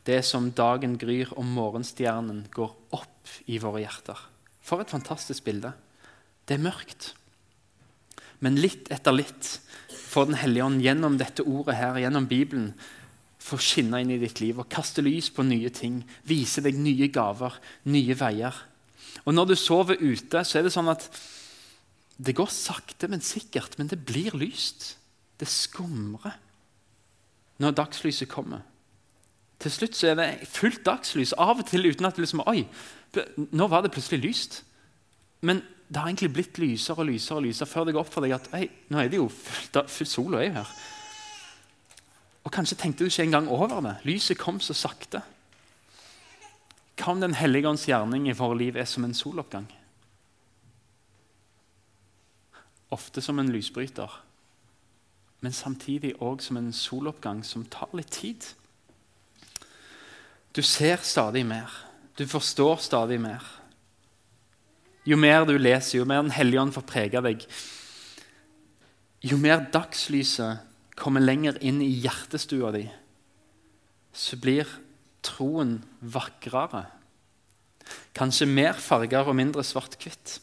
det 0.09 0.21
som 0.27 0.51
dagen 0.57 0.97
gryr 0.99 1.31
og 1.37 1.47
morgenstjernen 1.47 2.45
går 2.55 2.73
opp 2.97 3.33
i 3.51 3.61
våre 3.63 3.85
hjerter. 3.85 4.19
For 4.65 4.83
et 4.83 4.93
fantastisk 4.93 5.45
bilde. 5.47 5.73
Det 6.47 6.57
er 6.57 6.65
mørkt. 6.65 7.13
Men 8.41 8.59
litt 8.59 8.91
etter 8.93 9.15
litt 9.15 9.59
får 10.11 10.27
Den 10.27 10.41
hellige 10.41 10.65
ånd 10.67 10.83
gjennom 10.83 11.19
dette 11.21 11.45
ordet 11.47 11.77
her, 11.79 11.99
gjennom 12.03 12.25
Bibelen, 12.27 12.73
få 13.41 13.59
skinne 13.61 14.03
inn 14.03 14.13
i 14.13 14.21
ditt 14.21 14.43
liv 14.43 14.61
og 14.61 14.69
kaste 14.73 15.03
lys 15.05 15.31
på 15.33 15.45
nye 15.47 15.71
ting. 15.73 16.03
Vise 16.29 16.63
deg 16.65 16.79
nye 16.79 17.09
gaver, 17.13 17.57
nye 17.89 18.17
veier. 18.19 18.57
Og 19.25 19.35
Når 19.35 19.51
du 19.51 19.57
sover 19.57 20.01
ute, 20.01 20.45
så 20.45 20.59
er 20.59 20.67
det 20.67 20.75
sånn 20.75 20.93
at 20.93 21.09
det 22.21 22.37
går 22.37 22.51
sakte, 22.53 23.09
men 23.09 23.25
sikkert. 23.25 23.79
Men 23.79 23.89
det 23.89 24.03
blir 24.05 24.37
lyst. 24.37 24.95
Det 25.41 25.49
skumrer 25.49 26.37
når 27.61 27.77
dagslyset 27.77 28.29
kommer. 28.29 28.63
Til 29.61 29.73
slutt 29.73 29.97
så 29.97 30.13
er 30.13 30.17
det 30.17 30.29
fullt 30.49 30.85
dagslys, 30.87 31.35
av 31.37 31.61
og 31.61 31.67
til 31.69 31.85
uten 31.91 32.09
at 32.09 32.17
det 32.17 32.25
liksom 32.25 32.45
Oi, 32.49 32.65
nå 33.37 33.67
var 33.69 33.85
det 33.85 33.93
plutselig 33.93 34.23
lyst. 34.25 34.63
Men 35.45 35.61
det 35.91 36.01
har 36.01 36.09
egentlig 36.09 36.33
blitt 36.33 36.61
lysere 36.63 37.03
og 37.03 37.11
lysere 37.11 37.41
og 37.41 37.45
lysere 37.49 37.69
før 37.69 37.89
det 37.89 37.97
går 37.97 38.05
opp 38.05 38.13
for 38.15 38.25
deg 38.25 38.37
at 38.37 38.49
ei, 38.57 38.69
nå 38.93 39.01
er 39.01 39.11
det 39.11 39.19
jo 39.21 39.27
fullt, 39.33 39.81
fullt 39.91 40.13
sola 40.13 40.41
er 40.41 40.49
jo 40.49 40.57
her. 40.61 40.73
Og 42.51 42.55
Kanskje 42.55 42.77
tenkte 42.77 43.05
du 43.05 43.09
ikke 43.09 43.23
engang 43.23 43.49
over 43.49 43.81
det. 43.81 43.93
Lyset 44.03 44.39
kom 44.39 44.57
så 44.59 44.75
sakte. 44.75 45.21
Hva 46.99 47.13
om 47.13 47.21
Den 47.21 47.35
hellige 47.39 47.69
ånds 47.69 47.85
gjerning 47.87 48.25
i 48.27 48.33
våre 48.35 48.57
liv 48.59 48.77
er 48.77 48.89
som 48.91 49.05
en 49.07 49.15
soloppgang? 49.15 49.69
Ofte 52.91 53.23
som 53.23 53.39
en 53.39 53.53
lysbryter, 53.55 54.11
men 55.41 55.53
samtidig 55.53 56.17
òg 56.19 56.43
som 56.43 56.57
en 56.59 56.73
soloppgang 56.73 57.45
som 57.47 57.63
tar 57.71 57.95
litt 57.95 58.11
tid. 58.11 58.43
Du 60.53 60.63
ser 60.63 60.99
stadig 61.07 61.45
mer. 61.47 61.71
Du 62.19 62.27
forstår 62.27 62.83
stadig 62.83 63.21
mer. 63.21 63.47
Jo 65.07 65.17
mer 65.17 65.47
du 65.47 65.55
leser, 65.57 65.99
jo 65.99 66.05
mer 66.05 66.23
Den 66.23 66.35
hellige 66.35 66.61
ånd 66.61 66.75
får 66.75 66.83
prege 66.83 67.23
deg, 67.23 67.47
jo 69.23 69.39
mer 69.39 69.63
dagslyset 69.71 70.67
kommer 71.01 71.25
lenger 71.25 71.59
inn 71.65 71.81
i 71.83 71.91
hjertestua 72.05 72.73
di, 72.77 72.85
så 74.13 74.39
blir 74.41 74.69
troen 75.25 75.79
vakrere. 76.01 76.85
Kanskje 78.17 78.49
mer 78.49 78.79
farger 78.79 79.29
og 79.29 79.37
mindre 79.39 79.65
svart-hvitt. 79.67 80.39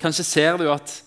Kanskje 0.00 0.26
ser 0.26 0.58
du 0.60 0.68
at 0.72 1.00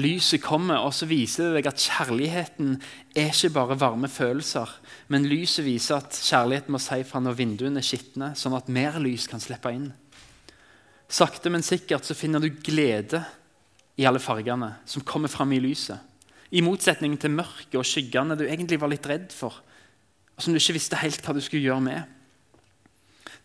lyset 0.00 0.42
kommer, 0.42 0.80
og 0.84 0.94
så 0.96 1.08
viser 1.10 1.50
det 1.50 1.60
deg 1.60 1.70
at 1.70 1.82
kjærligheten 1.82 2.76
er 3.18 3.32
ikke 3.32 3.52
bare 3.56 3.78
varme 3.80 4.08
følelser, 4.08 4.70
men 5.12 5.28
lyset 5.28 5.66
viser 5.66 5.98
at 5.98 6.16
kjærligheten 6.16 6.74
må 6.74 6.80
si 6.82 7.02
fra 7.08 7.20
når 7.22 7.38
vinduene 7.40 7.82
er 7.82 7.86
skitne, 7.86 8.32
sånn 8.38 8.56
at 8.56 8.70
mer 8.72 9.00
lys 9.02 9.26
kan 9.30 9.42
slippe 9.42 9.72
inn. 9.74 9.90
Sakte, 11.10 11.50
men 11.50 11.66
sikkert 11.66 12.06
så 12.06 12.14
finner 12.14 12.42
du 12.42 12.52
glede 12.62 13.24
i 13.98 14.06
alle 14.06 14.22
fargene 14.22 14.76
som 14.88 15.04
kommer 15.04 15.32
fram 15.32 15.52
i 15.52 15.60
lyset. 15.60 15.98
I 16.50 16.62
motsetning 16.66 17.14
til 17.20 17.32
mørket 17.34 17.78
og 17.78 17.86
skyggene 17.86 18.36
du 18.38 18.46
egentlig 18.46 18.80
var 18.82 18.90
litt 18.90 19.06
redd 19.06 19.30
for, 19.34 19.60
og 20.34 20.42
som 20.42 20.54
du 20.54 20.58
ikke 20.58 20.74
visste 20.78 20.98
helt 20.98 21.22
hva 21.22 21.34
du 21.36 21.42
skulle 21.44 21.66
gjøre 21.68 21.84
med. 21.84 22.16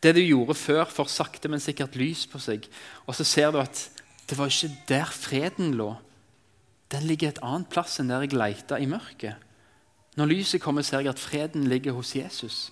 Det 0.01 0.15
du 0.15 0.21
gjorde 0.21 0.55
før, 0.57 0.85
får 0.89 1.11
sakte, 1.11 1.49
men 1.49 1.61
sikkert 1.63 1.95
lys 1.97 2.25
på 2.29 2.39
seg. 2.41 2.65
Og 3.05 3.15
så 3.17 3.25
ser 3.27 3.53
du 3.53 3.59
at 3.61 3.87
det 4.29 4.37
var 4.37 4.49
ikke 4.49 4.73
der 4.89 5.11
freden 5.13 5.75
lå. 5.77 5.91
Den 6.93 7.05
ligger 7.09 7.31
et 7.31 7.41
annet 7.45 7.69
plass 7.73 7.99
enn 8.01 8.09
der 8.11 8.25
jeg 8.25 8.37
leita 8.37 8.79
i 8.81 8.89
mørket. 8.89 9.41
Når 10.15 10.31
lyset 10.31 10.63
kommer, 10.63 10.85
ser 10.85 11.03
jeg 11.03 11.11
at 11.11 11.21
freden 11.21 11.67
ligger 11.69 11.97
hos 11.97 12.13
Jesus. 12.15 12.69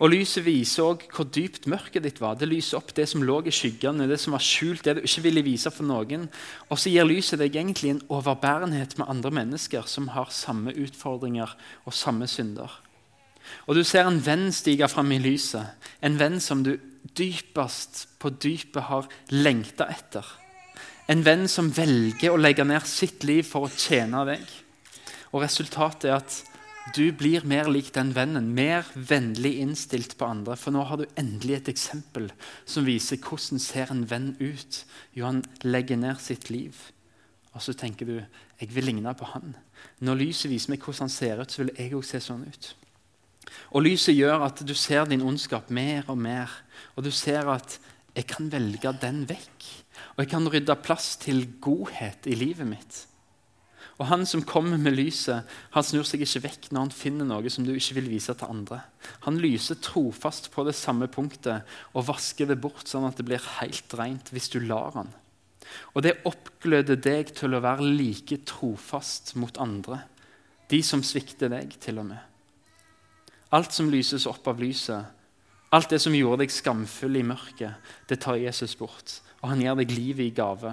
Og 0.00 0.08
Lyset 0.14 0.46
viser 0.46 0.86
også 0.86 1.10
hvor 1.12 1.26
dypt 1.28 1.66
mørket 1.68 2.06
ditt 2.06 2.20
var. 2.22 2.38
Det 2.40 2.48
lyser 2.48 2.78
opp 2.78 2.94
det 2.96 3.04
som 3.10 3.24
lå 3.24 3.42
i 3.44 3.52
skyggene, 3.52 4.08
det 4.08 4.16
som 4.22 4.32
var 4.32 4.44
skjult, 4.44 4.86
det 4.86 4.96
du 4.96 5.02
ikke 5.04 5.24
ville 5.26 5.44
vise 5.44 5.72
for 5.74 5.84
noen. 5.84 6.24
Og 6.72 6.80
så 6.80 6.92
gir 6.92 7.08
lyset 7.08 7.40
deg 7.42 7.58
egentlig 7.58 7.92
en 7.92 8.04
overbærenhet 8.08 8.96
med 8.96 9.12
andre 9.12 9.32
mennesker 9.42 9.84
som 9.90 10.08
har 10.16 10.32
samme 10.32 10.72
utfordringer 10.72 11.52
og 11.84 11.96
samme 11.96 12.28
synder. 12.32 12.72
Og 13.68 13.76
du 13.76 13.82
ser 13.84 14.08
en 14.08 14.22
venn 14.24 14.48
stige 14.54 14.88
fram 14.88 15.12
i 15.12 15.20
lyset, 15.20 15.68
en 16.00 16.16
venn 16.20 16.40
som 16.40 16.64
du 16.64 16.76
dypest 17.16 18.06
på 18.20 18.32
dypet 18.40 18.86
har 18.88 19.08
lengta 19.32 19.88
etter. 19.90 20.24
En 21.10 21.24
venn 21.26 21.48
som 21.50 21.72
velger 21.74 22.32
å 22.32 22.40
legge 22.40 22.64
ned 22.64 22.86
sitt 22.88 23.24
liv 23.26 23.44
for 23.44 23.66
å 23.66 23.72
tjene 23.74 24.22
deg. 24.28 24.44
Og 25.34 25.42
resultatet 25.44 26.08
er 26.08 26.20
at 26.20 26.36
du 26.96 27.12
blir 27.12 27.44
mer 27.46 27.68
lik 27.70 27.92
den 27.94 28.14
vennen, 28.16 28.52
mer 28.56 28.86
vennlig 28.94 29.58
innstilt 29.62 30.16
på 30.18 30.26
andre. 30.26 30.56
For 30.58 30.74
nå 30.74 30.84
har 30.88 31.00
du 31.00 31.06
endelig 31.20 31.58
et 31.58 31.72
eksempel 31.74 32.30
som 32.64 32.88
viser 32.88 33.20
hvordan 33.20 33.62
ser 33.62 33.92
en 33.92 34.06
venn 34.10 34.32
ut. 34.40 34.82
Jo, 35.14 35.28
han 35.28 35.44
legger 35.62 36.00
ned 36.00 36.20
sitt 36.22 36.50
liv. 36.50 36.76
Og 37.54 37.62
så 37.62 37.74
tenker 37.76 38.08
du 38.08 38.16
jeg 38.16 38.74
vil 38.74 38.90
ligne 38.90 39.12
på 39.16 39.28
han. 39.32 39.54
Når 40.04 40.22
lyset 40.24 40.50
viser 40.52 40.72
meg 40.72 40.82
hvordan 40.84 41.06
han 41.06 41.14
ser 41.14 41.42
ut, 41.42 41.50
så 41.50 41.62
vil 41.62 41.74
jeg 41.76 41.94
òg 41.96 42.06
se 42.06 42.20
sånn 42.24 42.46
ut. 42.48 42.72
Og 43.74 43.84
Lyset 43.86 44.16
gjør 44.16 44.46
at 44.46 44.62
du 44.66 44.74
ser 44.76 45.06
din 45.10 45.24
ondskap 45.26 45.70
mer 45.72 46.08
og 46.10 46.18
mer. 46.18 46.50
Og 46.96 47.06
du 47.06 47.10
ser 47.14 47.48
at 47.50 47.78
jeg 48.16 48.26
kan 48.30 48.50
velge 48.52 48.92
den 49.02 49.22
vekk. 49.28 49.68
Og 50.16 50.24
jeg 50.24 50.30
kan 50.32 50.48
rydde 50.50 50.76
plass 50.84 51.14
til 51.22 51.46
godhet 51.62 52.26
i 52.30 52.36
livet 52.38 52.68
mitt. 52.68 53.04
Og 54.00 54.08
han 54.08 54.22
som 54.24 54.40
kommer 54.48 54.80
med 54.80 54.96
lyset, 54.96 55.44
han 55.74 55.84
snur 55.84 56.06
seg 56.08 56.22
ikke 56.24 56.40
vekk 56.46 56.68
når 56.70 56.86
han 56.86 56.94
finner 56.94 57.26
noe 57.28 57.50
som 57.52 57.66
du 57.66 57.74
ikke 57.74 57.98
vil 57.98 58.08
vise 58.08 58.32
til 58.32 58.48
andre. 58.48 58.78
Han 59.26 59.36
lyser 59.42 59.76
trofast 59.84 60.48
på 60.54 60.64
det 60.64 60.72
samme 60.78 61.10
punktet 61.12 61.68
og 61.92 62.06
vasker 62.08 62.48
det 62.48 62.56
bort 62.64 62.88
sånn 62.88 63.04
at 63.04 63.20
det 63.20 63.26
blir 63.28 63.50
helt 63.58 63.96
rent 64.00 64.32
hvis 64.32 64.48
du 64.54 64.56
lar 64.64 64.96
han. 64.96 65.12
Og 65.92 66.00
det 66.06 66.16
oppgløder 66.24 66.96
deg 66.96 67.34
til 67.36 67.54
å 67.54 67.60
være 67.62 67.92
like 67.92 68.40
trofast 68.48 69.34
mot 69.36 69.60
andre. 69.60 70.00
De 70.72 70.80
som 70.86 71.04
svikter 71.04 71.52
deg, 71.52 71.76
til 71.82 72.00
og 72.00 72.08
med. 72.08 72.24
Alt 73.52 73.74
som 73.74 73.90
lyses 73.92 74.24
opp 74.30 74.48
av 74.48 74.62
lyset, 74.62 75.04
alt 75.74 75.92
det 75.92 76.00
som 76.02 76.14
gjorde 76.16 76.46
deg 76.46 76.54
skamfull 76.54 77.20
i 77.20 77.26
mørket, 77.26 77.92
det 78.08 78.22
tar 78.24 78.40
Jesus 78.40 78.76
bort. 78.78 79.20
Og 79.42 79.52
han 79.52 79.60
gir 79.62 79.76
deg 79.78 79.92
livet 79.92 80.30
i 80.30 80.34
gave. 80.34 80.72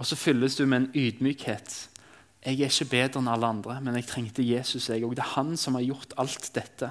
Og 0.00 0.08
så 0.08 0.16
fylles 0.16 0.56
du 0.56 0.64
med 0.64 0.86
en 0.86 0.92
ydmykhet 0.96 1.89
jeg 2.40 2.56
er 2.64 2.72
ikke 2.72 2.88
bedre 2.88 3.20
enn 3.20 3.28
alle 3.28 3.48
andre, 3.52 3.76
men 3.84 3.98
jeg 3.98 4.08
trengte 4.08 4.44
Jesus. 4.44 4.88
Jeg, 4.88 5.04
og 5.04 5.16
Det 5.16 5.24
er 5.24 5.34
han 5.36 5.56
som 5.60 5.76
har 5.76 5.84
gjort 5.84 6.14
alt 6.16 6.50
dette. 6.54 6.88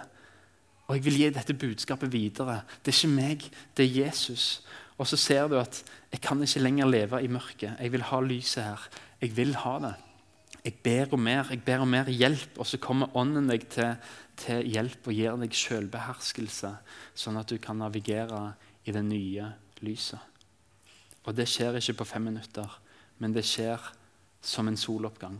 Og 0.87 0.97
jeg 0.97 1.05
vil 1.05 1.17
gi 1.17 1.29
dette 1.33 1.55
budskapet 1.57 2.11
videre. 2.13 2.61
Det 2.85 2.93
er 2.93 2.97
ikke 2.97 3.15
meg, 3.15 3.47
det 3.77 3.85
er 3.85 3.97
Jesus. 4.05 4.61
Og 4.97 5.07
så 5.07 5.17
ser 5.17 5.47
du 5.47 5.57
at 5.57 5.81
jeg 6.11 6.21
kan 6.21 6.41
ikke 6.41 6.61
lenger 6.61 6.89
leve 6.89 7.23
i 7.23 7.31
mørket. 7.31 7.77
Jeg 7.79 7.91
vil 7.91 8.05
ha 8.05 8.21
lyset 8.21 8.63
her. 8.63 8.87
Jeg 9.21 9.35
vil 9.37 9.55
ha 9.55 9.75
det. 9.79 9.93
Jeg 10.65 10.73
ber 10.83 11.13
om 11.13 11.21
mer. 11.23 11.47
Jeg 11.49 11.63
ber 11.65 11.81
om 11.85 11.89
mer 11.89 12.09
hjelp, 12.09 12.57
og 12.57 12.67
så 12.67 12.77
kommer 12.77 13.15
Ånden 13.17 13.49
deg 13.49 13.65
til, 13.71 13.95
til 14.37 14.65
hjelp 14.69 15.07
og 15.07 15.15
gir 15.15 15.37
deg 15.39 15.55
selvbeherskelse, 15.55 16.73
sånn 17.15 17.39
at 17.39 17.49
du 17.49 17.57
kan 17.61 17.79
navigere 17.79 18.51
i 18.85 18.93
det 18.93 19.05
nye 19.05 19.53
lyset. 19.81 20.19
Og 21.25 21.33
det 21.37 21.47
skjer 21.49 21.79
ikke 21.79 22.01
på 22.01 22.09
fem 22.09 22.27
minutter, 22.29 22.69
men 23.17 23.33
det 23.33 23.45
skjer 23.47 23.79
som 24.41 24.67
en 24.67 24.77
soloppgang. 24.77 25.39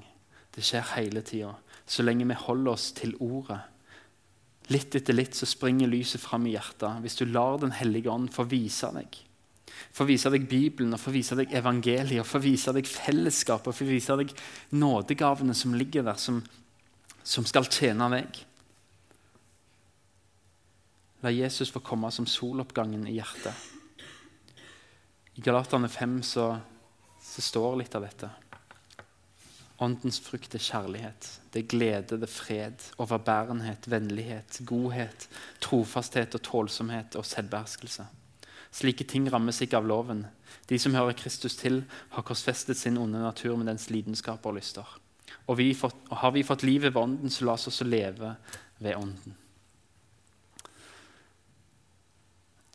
Det 0.56 0.64
skjer 0.66 0.96
hele 0.96 1.22
tida. 1.22 1.54
Så 1.86 2.04
lenge 2.04 2.28
vi 2.28 2.38
holder 2.38 2.72
oss 2.74 2.92
til 2.98 3.16
ordet. 3.24 3.62
Litt 4.70 4.94
etter 4.96 5.16
litt 5.16 5.38
så 5.38 5.48
springer 5.50 5.90
lyset 5.90 6.22
fram 6.22 6.46
i 6.46 6.54
hjertet. 6.54 7.02
Hvis 7.02 7.18
du 7.18 7.26
lar 7.26 7.58
Den 7.58 7.74
hellige 7.74 8.12
ånd 8.12 8.30
få 8.34 8.46
vise 8.50 8.92
deg. 8.94 9.18
Få 9.96 10.06
vise 10.06 10.30
deg 10.30 10.48
Bibelen, 10.50 10.94
og 10.94 11.02
få 11.02 11.14
vise 11.14 11.38
deg 11.40 11.54
evangeliet, 11.56 12.28
få 12.28 12.42
vise 12.44 12.74
deg 12.76 12.88
fellesskapet 12.90 13.76
få 13.76 13.88
vise 13.88 14.18
deg 14.20 14.34
nådegavene 14.76 15.56
som 15.56 15.74
ligger 15.78 16.04
der, 16.06 16.20
som, 16.20 16.42
som 17.24 17.48
skal 17.48 17.70
tjene 17.70 18.10
deg. 18.14 18.42
La 21.24 21.32
Jesus 21.32 21.72
få 21.72 21.82
komme 21.84 22.12
som 22.16 22.28
soloppgangen 22.30 23.08
i 23.08 23.18
hjertet. 23.18 23.56
I 25.36 25.44
Galaterne 25.44 25.90
5 25.92 26.20
så, 26.24 26.52
så 27.24 27.42
står 27.44 27.82
litt 27.82 27.96
av 27.96 28.06
dette. 28.08 28.30
Åndens 29.80 30.20
frukt 30.20 30.56
er 30.56 30.60
kjærlighet, 30.60 31.28
det 31.54 31.62
er 31.62 31.68
glede, 31.72 32.18
det 32.20 32.28
er 32.28 32.32
fred, 32.32 32.82
overbærenhet, 33.00 33.86
vennlighet, 33.88 34.60
godhet, 34.68 35.28
trofasthet 35.64 36.36
og 36.36 36.42
tålsomhet 36.44 37.16
og 37.16 37.24
selvbeherskelse. 37.26 38.04
Slike 38.76 39.08
ting 39.08 39.30
rammes 39.32 39.62
ikke 39.64 39.80
av 39.80 39.88
loven. 39.88 40.26
De 40.68 40.78
som 40.80 40.94
hører 40.94 41.16
Kristus 41.18 41.56
til, 41.58 41.86
har 42.12 42.26
korsfestet 42.28 42.78
sin 42.78 43.00
onde 43.00 43.22
natur 43.24 43.56
med 43.56 43.72
dens 43.72 43.88
lidenskaper 43.90 44.52
og 44.52 44.60
lyster. 44.60 44.90
Og, 45.48 45.56
vi 45.58 45.72
fått, 45.74 45.96
og 46.12 46.18
har 46.26 46.36
vi 46.36 46.44
fått 46.44 46.66
livet 46.68 46.92
ved 46.92 47.02
Ånden, 47.02 47.32
så 47.32 47.48
la 47.48 47.56
oss 47.56 47.70
også 47.72 47.88
leve 47.88 48.34
ved 48.84 49.00
Ånden. 49.00 49.38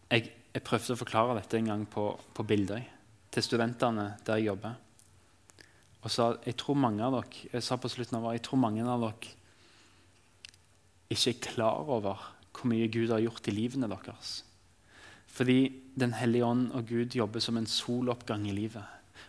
Jeg, 0.09 0.33
jeg 0.55 0.65
prøvde 0.65 0.97
å 0.97 1.03
forklare 1.05 1.37
dette 1.37 1.61
en 1.61 1.69
gang 1.69 1.85
på, 1.91 2.09
på 2.33 2.49
bilder 2.49 2.89
til 3.35 3.45
studentene 3.45 4.15
der 4.25 4.41
jeg 4.41 4.53
jobber 4.53 4.81
og 6.05 6.13
sa 6.13 6.35
jeg 6.45 6.59
tror 6.61 6.77
mange 6.77 7.05
av 7.05 7.17
dere 7.17 7.51
jeg 7.55 7.65
sa 7.65 7.79
på 7.81 7.91
slutten 7.91 8.19
av 8.21 8.33
jeg 8.35 8.45
tror 8.45 8.61
mange 8.61 8.85
av 8.85 9.07
dere 9.07 9.35
ikke 11.15 11.31
er 11.33 11.45
klar 11.49 11.89
over 11.89 12.21
hvor 12.55 12.71
mye 12.71 12.91
Gud 12.93 13.13
har 13.13 13.23
gjort 13.23 13.49
i 13.51 13.55
livene 13.55 13.89
deres. 13.91 14.43
Fordi 15.35 15.81
Den 15.95 16.11
hellige 16.19 16.47
ånd 16.47 16.73
og 16.75 16.89
Gud 16.89 17.15
jobber 17.15 17.39
som 17.39 17.57
en 17.57 17.69
soloppgang 17.71 18.49
i 18.49 18.55
livet. 18.55 18.83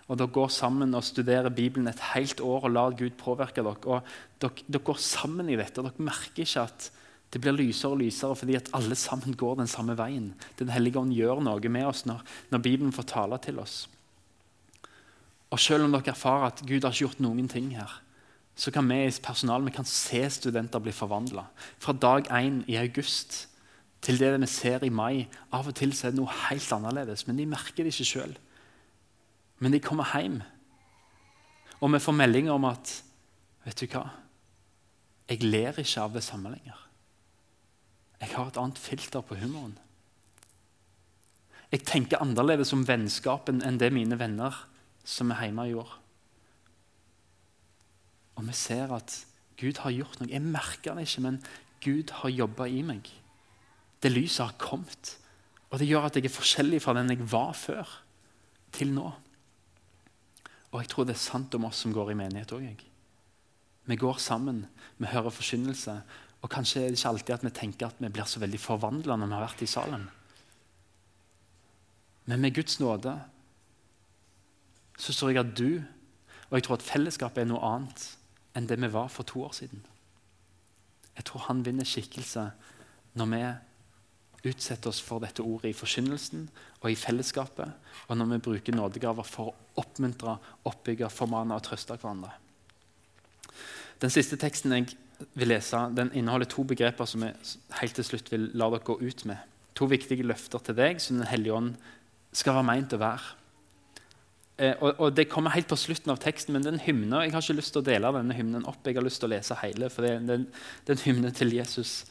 Og 0.09 0.17
Dere 0.17 0.33
går 0.33 0.47
sammen 0.49 0.95
og 0.97 1.03
studerer 1.05 1.53
Bibelen 1.53 1.87
et 1.87 2.01
helt 2.13 2.41
år 2.41 2.65
og 2.65 2.73
lar 2.73 2.95
Gud 2.97 3.13
påvirke 3.19 3.61
dere. 3.61 3.77
og 3.85 4.01
Dere, 4.41 4.65
dere 4.65 4.81
går 4.81 4.97
sammen 4.97 5.49
i 5.49 5.57
dette, 5.57 5.81
og 5.81 5.91
dere 5.91 6.07
merker 6.09 6.41
ikke 6.41 6.63
at 6.65 6.89
det 7.33 7.41
blir 7.41 7.53
lysere 7.53 7.91
og 7.91 8.01
lysere 8.01 8.35
fordi 8.35 8.55
at 8.55 8.69
alle 8.73 8.95
sammen 8.95 9.35
går 9.37 9.59
den 9.61 9.67
samme 9.67 9.97
veien. 9.97 10.33
Den 10.57 10.69
hellige 10.69 10.99
ånd 10.99 11.13
gjør 11.13 11.41
noe 11.43 11.69
med 11.69 11.85
oss 11.85 12.05
når, 12.05 12.21
når 12.49 12.65
Bibelen 12.65 12.95
får 12.95 13.09
tale 13.13 13.37
til 13.43 13.59
oss. 13.59 13.85
Og 15.55 15.61
selv 15.63 15.85
om 15.85 15.93
dere 15.95 16.11
erfarer 16.11 16.49
at 16.49 16.63
Gud 16.67 16.83
har 16.83 16.91
ikke 16.91 17.05
gjort 17.05 17.21
noen 17.23 17.47
ting 17.47 17.69
her, 17.77 17.91
så 18.55 18.71
kan 18.75 18.87
vi 18.87 18.97
i 19.05 19.11
personalet 19.23 19.69
vi 19.69 19.75
kan 19.75 19.87
se 19.87 20.21
studenter 20.31 20.83
bli 20.83 20.91
forvandla. 20.95 21.45
Fra 21.79 21.95
dag 21.95 22.27
én 22.31 22.63
i 22.67 22.75
august 22.79 23.45
til 24.03 24.19
det 24.19 24.33
vi 24.35 24.47
ser 24.51 24.83
i 24.83 24.91
mai. 24.91 25.27
Av 25.55 25.67
og 25.67 25.75
til 25.75 25.95
er 25.95 26.11
det 26.11 26.19
noe 26.19 26.35
helt 26.49 26.75
annerledes, 26.75 27.23
men 27.27 27.39
de 27.39 27.47
merker 27.47 27.83
det 27.83 27.93
ikke 27.93 28.09
sjøl. 28.11 28.35
Men 29.63 29.71
de 29.71 29.79
kommer 29.79 30.11
hjem, 30.11 30.41
og 31.79 31.91
vi 31.93 32.03
får 32.03 32.19
meldinger 32.19 32.55
om 32.55 32.71
at 32.71 33.01
Vet 33.65 33.79
du 33.81 33.87
hva? 33.89 34.03
Jeg 35.25 35.41
ler 35.41 35.73
ikke 35.81 36.03
av 36.03 36.11
det 36.13 36.21
samme 36.21 36.51
lenger. 36.53 36.77
Jeg 38.21 38.29
har 38.35 38.51
et 38.51 38.59
annet 38.61 38.77
filter 38.77 39.23
på 39.25 39.39
humoren. 39.39 39.73
Jeg 41.71 41.81
tenker 41.89 42.21
annerledes 42.21 42.75
om 42.77 42.83
vennskapen 42.85 43.63
enn 43.65 43.79
det 43.81 43.89
mine 43.95 44.19
venner 44.21 44.59
som 45.05 45.31
er 45.31 45.45
hjemme 45.45 45.67
i. 45.69 45.75
Og 48.35 48.47
vi 48.47 48.55
ser 48.57 48.91
at 48.95 49.19
Gud 49.59 49.79
har 49.83 49.93
gjort 49.95 50.19
noe. 50.19 50.31
Jeg 50.31 50.43
merker 50.43 50.97
det 50.97 51.05
ikke, 51.07 51.23
men 51.23 51.37
Gud 51.85 52.11
har 52.19 52.33
jobba 52.33 52.67
i 52.67 52.81
meg. 52.83 53.07
Det 54.03 54.11
lyset 54.11 54.43
har 54.43 54.57
kommet. 54.59 55.15
Og 55.71 55.79
det 55.79 55.87
gjør 55.87 56.09
at 56.09 56.17
jeg 56.17 56.27
er 56.27 56.33
forskjellig 56.33 56.81
fra 56.83 56.95
den 56.97 57.13
jeg 57.13 57.23
var 57.31 57.53
før, 57.57 57.93
til 58.75 58.91
nå. 58.91 59.07
Og 60.73 60.81
jeg 60.81 60.91
tror 60.91 61.07
det 61.07 61.15
er 61.15 61.23
sant 61.23 61.55
om 61.55 61.69
oss 61.69 61.85
som 61.85 61.93
går 61.95 62.11
i 62.11 62.19
menighet 62.19 62.51
òg. 62.57 62.83
Vi 63.85 63.95
går 64.01 64.17
sammen, 64.19 64.65
vi 64.97 65.07
hører 65.07 65.31
forkynnelse. 65.31 65.95
Og 66.43 66.51
kanskje 66.51 66.81
er 66.81 66.91
det 66.91 66.99
ikke 66.99 67.11
alltid 67.13 67.35
at 67.37 67.45
vi 67.45 67.53
tenker 67.55 67.87
at 67.87 68.01
vi 68.01 68.11
blir 68.11 68.27
så 68.27 68.41
veldig 68.41 68.59
forvandla 68.59 69.15
når 69.15 69.29
vi 69.29 69.37
har 69.37 69.45
vært 69.45 69.63
i 69.63 69.69
salen. 69.69 70.03
Men 72.25 72.41
med 72.41 72.55
Guds 72.57 72.79
nåde 72.81 73.13
så 74.97 75.13
tror 75.13 75.31
jeg 75.33 75.43
at 75.43 75.53
du 75.57 75.69
og 76.49 76.57
jeg 76.57 76.65
tror 76.67 76.77
at 76.79 76.85
fellesskapet 76.85 77.43
er 77.43 77.49
noe 77.49 77.67
annet 77.67 78.03
enn 78.55 78.67
det 78.69 78.77
vi 78.79 78.91
var 78.93 79.09
for 79.11 79.27
to 79.27 79.41
år 79.43 79.55
siden. 79.57 79.81
Jeg 81.15 81.25
tror 81.27 81.47
han 81.49 81.63
vinner 81.65 81.87
skikkelse 81.87 82.45
når 83.19 83.31
vi 83.31 83.41
utsetter 84.51 84.91
oss 84.91 85.01
for 85.01 85.23
dette 85.23 85.43
ordet 85.43 85.71
i 85.71 85.77
forkynnelsen 85.77 86.45
og 86.83 86.89
i 86.91 86.97
fellesskapet, 86.99 87.71
og 88.07 88.17
når 88.17 88.29
vi 88.35 88.43
bruker 88.47 88.77
nådegaver 88.77 89.25
for 89.25 89.49
å 89.49 89.81
oppmuntre, 89.81 90.37
oppbygge, 90.69 91.09
formane 91.09 91.55
og 91.55 91.65
trøste 91.65 91.97
hverandre. 91.97 92.35
Den 93.99 94.13
siste 94.13 94.37
teksten 94.37 94.75
jeg 94.75 94.93
vil 95.33 95.49
lese, 95.49 95.79
den 95.95 96.11
inneholder 96.13 96.51
to 96.51 96.63
begreper 96.67 97.09
som 97.09 97.23
jeg 97.25 97.35
helt 97.79 97.97
til 97.97 98.05
slutt 98.05 98.29
vil 98.31 98.51
la 98.53 98.69
dere 98.69 98.85
gå 98.85 98.99
ut 99.01 99.25
med. 99.25 99.39
To 99.75 99.87
viktige 99.91 100.27
løfter 100.27 100.61
til 100.61 100.77
deg 100.77 101.01
som 101.01 101.17
Den 101.17 101.27
hellige 101.27 101.55
ånd 101.55 101.73
skal 102.35 102.59
være 102.59 102.69
meint 102.69 102.93
å 102.93 103.01
være. 103.01 103.33
Eh, 104.57 104.73
og, 104.79 104.99
og, 104.99 105.15
Det 105.15 105.29
kommer 105.29 105.49
helt 105.49 105.67
på 105.67 105.75
slutten 105.75 106.11
av 106.11 106.19
teksten, 106.23 106.53
men 106.53 106.63
den 106.63 106.79
hymnen, 106.79 107.13
jeg 107.21 107.33
har 107.33 107.43
ikke 107.43 107.57
lyst 107.57 107.73
til 107.75 107.83
å 107.83 107.85
dele 107.85 108.11
denne 108.15 108.37
hymnen 108.37 108.67
opp. 108.69 108.79
Jeg 108.85 108.95
har 108.95 109.03
lyst 109.03 109.19
til 109.19 109.29
å 109.29 109.35
lese 109.35 109.57
hele, 109.59 109.89
for 109.91 110.07
det, 110.07 110.15
er 110.15 110.95
en 110.95 111.05
hymne 111.05 111.31
til 111.35 111.53
Jesus. 111.55 112.05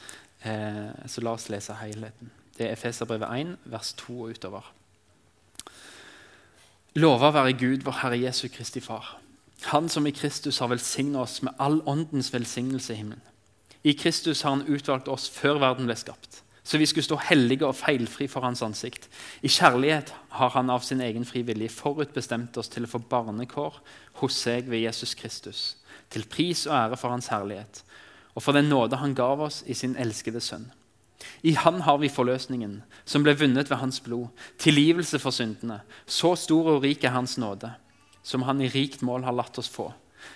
Eh, 0.45 0.91
så 1.09 1.25
la 1.25 1.35
oss 1.39 1.49
lese 1.49 1.77
helheten. 1.81 2.33
Det 2.55 2.69
er 2.69 2.77
Efeserbrevet 2.77 3.29
1, 3.33 3.57
vers 3.73 3.93
2 4.05 4.21
og 4.21 4.37
utover. 4.37 4.73
Lova 6.95 7.33
være 7.35 7.57
Gud, 7.59 7.83
vår 7.83 8.01
Herre 8.05 8.21
Jesu 8.21 8.47
Kristi 8.49 8.81
Far. 8.81 9.17
Han 9.73 9.89
som 9.89 10.07
i 10.07 10.13
Kristus 10.15 10.61
har 10.61 10.69
velsignet 10.71 11.19
oss 11.19 11.41
med 11.43 11.57
all 11.59 11.81
åndens 11.89 12.29
velsignelse 12.33 12.93
i 12.93 13.01
himmelen. 13.01 13.25
I 13.85 13.93
Kristus 13.93 14.43
har 14.43 14.55
han 14.55 14.69
utvalgt 14.69 15.09
oss 15.09 15.27
før 15.33 15.59
verden 15.61 15.89
ble 15.89 15.97
skapt 15.97 16.44
så 16.65 16.79
vi 16.81 16.87
skulle 16.87 17.05
stå 17.05 17.19
hellige 17.29 17.67
og 17.69 17.77
feilfri 17.77 18.27
for 18.31 18.47
hans 18.47 18.63
ansikt. 18.65 19.09
I 19.45 19.49
kjærlighet 19.53 20.15
har 20.39 20.55
han 20.57 20.71
av 20.73 20.81
sin 20.81 21.03
egen 21.05 21.27
fri 21.29 21.43
vilje 21.45 21.69
forutbestemt 21.69 22.57
oss 22.57 22.73
til 22.73 22.87
å 22.87 22.91
få 22.91 23.03
barnekår 23.11 23.77
hos 24.23 24.39
seg 24.47 24.71
ved 24.73 24.87
Jesus 24.87 25.13
Kristus, 25.19 25.77
til 26.09 26.25
pris 26.25 26.65
og 26.67 26.77
ære 26.79 27.01
for 27.01 27.13
hans 27.13 27.29
herlighet, 27.29 27.83
og 28.35 28.43
for 28.43 28.57
den 28.57 28.73
nåde 28.73 28.97
han 28.97 29.15
gav 29.15 29.45
oss 29.45 29.61
i 29.67 29.77
sin 29.77 29.97
elskede 30.01 30.41
sønn. 30.41 30.71
I 31.43 31.55
Han 31.55 31.81
har 31.81 31.99
vi 31.99 32.09
forløsningen, 32.09 32.83
som 33.05 33.23
ble 33.25 33.37
vunnet 33.39 33.71
ved 33.71 33.79
Hans 33.81 34.01
blod, 34.01 34.29
tilgivelse 34.59 35.19
for 35.19 35.33
syndene. 35.33 35.81
Så 36.07 36.35
stor 36.37 36.75
og 36.75 36.83
rik 36.83 37.05
er 37.05 37.15
Hans 37.15 37.39
nåde, 37.39 37.71
som 38.23 38.43
Han 38.43 38.61
i 38.61 38.69
rikt 38.69 39.03
mål 39.03 39.25
har 39.25 39.37
latt 39.37 39.59
oss 39.59 39.71
få. 39.71 39.93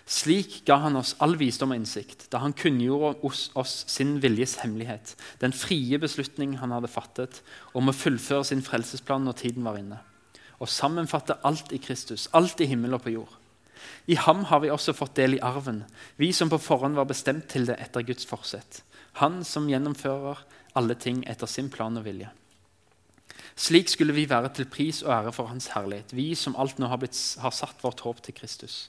Slik 0.09 0.63
ga 0.69 0.79
han 0.83 0.97
oss 0.97 1.15
all 1.25 1.37
visdom 1.41 1.75
og 1.75 1.81
innsikt 1.81 2.27
da 2.33 2.41
han 2.43 2.55
kunngjorde 2.57 3.15
oss, 3.29 3.49
oss 3.59 3.83
sin 3.91 4.17
viljes 4.23 4.57
hemmelighet, 4.63 5.15
den 5.43 5.53
frie 5.53 5.99
beslutning 6.01 6.57
han 6.63 6.73
hadde 6.73 6.91
fattet 6.91 7.43
om 7.77 7.91
å 7.91 7.97
fullføre 7.97 8.47
sin 8.49 8.65
frelsesplan 8.65 9.27
når 9.29 9.41
tiden 9.43 9.69
var 9.69 9.77
inne, 9.81 10.01
og 10.59 10.73
sammenfatte 10.73 11.39
alt 11.49 11.75
i 11.77 11.83
Kristus, 11.83 12.29
alt 12.33 12.61
i 12.65 12.71
himmel 12.71 12.97
og 12.97 13.05
på 13.05 13.15
jord. 13.19 13.37
I 14.09 14.17
ham 14.19 14.45
har 14.49 14.65
vi 14.65 14.73
også 14.73 14.97
fått 14.97 15.17
del 15.21 15.37
i 15.37 15.43
arven, 15.45 15.85
vi 16.17 16.33
som 16.33 16.51
på 16.51 16.59
forhånd 16.59 16.97
var 16.99 17.09
bestemt 17.09 17.47
til 17.53 17.69
det 17.69 17.77
etter 17.79 18.07
Guds 18.07 18.27
forsett. 18.27 18.83
Han 19.21 19.43
som 19.45 19.69
gjennomfører 19.71 20.41
alle 20.79 20.97
ting 20.99 21.23
etter 21.29 21.51
sin 21.51 21.71
plan 21.71 21.97
og 21.99 22.07
vilje. 22.07 22.31
Slik 23.59 23.91
skulle 23.91 24.15
vi 24.15 24.29
være 24.31 24.53
til 24.55 24.69
pris 24.71 25.03
og 25.03 25.11
ære 25.13 25.33
for 25.35 25.51
Hans 25.51 25.73
herlighet, 25.75 26.15
vi 26.15 26.31
som 26.39 26.55
alt 26.57 26.79
nå 26.79 26.91
har, 26.91 27.01
blitt, 27.03 27.19
har 27.43 27.55
satt 27.55 27.83
vårt 27.83 28.05
håp 28.07 28.23
til 28.23 28.37
Kristus. 28.37 28.87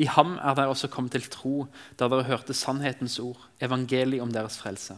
I 0.00 0.08
ham 0.08 0.38
er 0.38 0.56
dere 0.56 0.72
også 0.72 0.88
kommet 0.92 1.12
til 1.16 1.28
tro 1.28 1.54
da 2.00 2.08
dere 2.08 2.24
hørte 2.30 2.56
sannhetens 2.56 3.18
ord, 3.20 3.40
evangeliet 3.60 4.24
om 4.24 4.32
deres 4.32 4.56
frelse. 4.60 4.96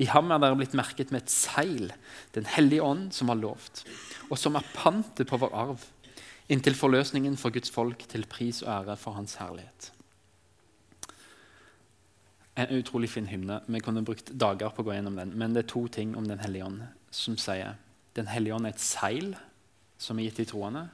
I 0.00 0.06
ham 0.08 0.32
er 0.32 0.40
dere 0.40 0.56
blitt 0.56 0.76
merket 0.78 1.12
med 1.12 1.26
et 1.26 1.32
seil, 1.32 1.92
Den 2.32 2.46
hellige 2.46 2.82
ånd, 2.82 3.12
som 3.12 3.28
har 3.28 3.36
lovt, 3.36 3.84
og 4.30 4.38
som 4.38 4.56
er 4.56 4.68
pantet 4.72 5.28
på 5.28 5.36
vår 5.36 5.52
arv, 5.52 5.84
inntil 6.48 6.74
forløsningen 6.74 7.36
for 7.36 7.50
Guds 7.50 7.70
folk 7.70 8.06
til 8.08 8.24
pris 8.26 8.62
og 8.62 8.70
ære 8.72 8.96
for 8.96 9.12
Hans 9.12 9.34
herlighet. 9.34 9.92
En 12.56 12.72
utrolig 12.78 13.10
fin 13.10 13.26
hymne. 13.26 13.60
Vi 13.66 13.80
kunne 13.80 14.04
brukt 14.04 14.32
dager 14.32 14.72
på 14.72 14.82
å 14.82 14.88
gå 14.88 14.96
gjennom 14.96 15.20
den, 15.20 15.36
men 15.38 15.54
det 15.54 15.64
er 15.64 15.70
to 15.70 15.86
ting 15.88 16.16
om 16.16 16.26
Den 16.26 16.40
hellige 16.40 16.64
ånd 16.64 16.82
som 17.10 17.36
sier 17.38 17.76
Den 18.16 18.26
hellige 18.26 18.54
ånd 18.54 18.66
er 18.66 18.74
et 18.74 18.82
seil 18.82 19.36
som 19.98 20.18
er 20.18 20.28
gitt 20.28 20.40
de 20.40 20.48
troende, 20.48 20.88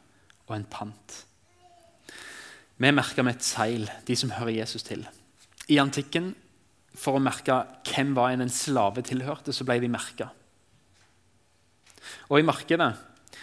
og 0.47 0.57
en 0.57 0.67
pant. 0.71 1.25
Vi 2.77 2.89
er 2.89 2.97
merka 2.97 3.25
med 3.25 3.39
et 3.39 3.47
seil, 3.47 3.87
de 4.05 4.17
som 4.19 4.35
hører 4.37 4.59
Jesus 4.59 4.85
til. 4.85 5.07
I 5.73 5.79
antikken, 5.81 6.35
for 6.97 7.17
å 7.17 7.23
merke 7.23 7.63
hvem 7.89 8.13
var 8.17 8.33
en 8.33 8.45
en 8.45 8.53
slave 8.53 9.05
tilhørte, 9.05 9.53
så 9.53 9.65
ble 9.65 9.79
de 9.81 9.89
merka. 9.93 10.29
Og 12.29 12.41
i 12.41 12.47
markedet 12.47 12.93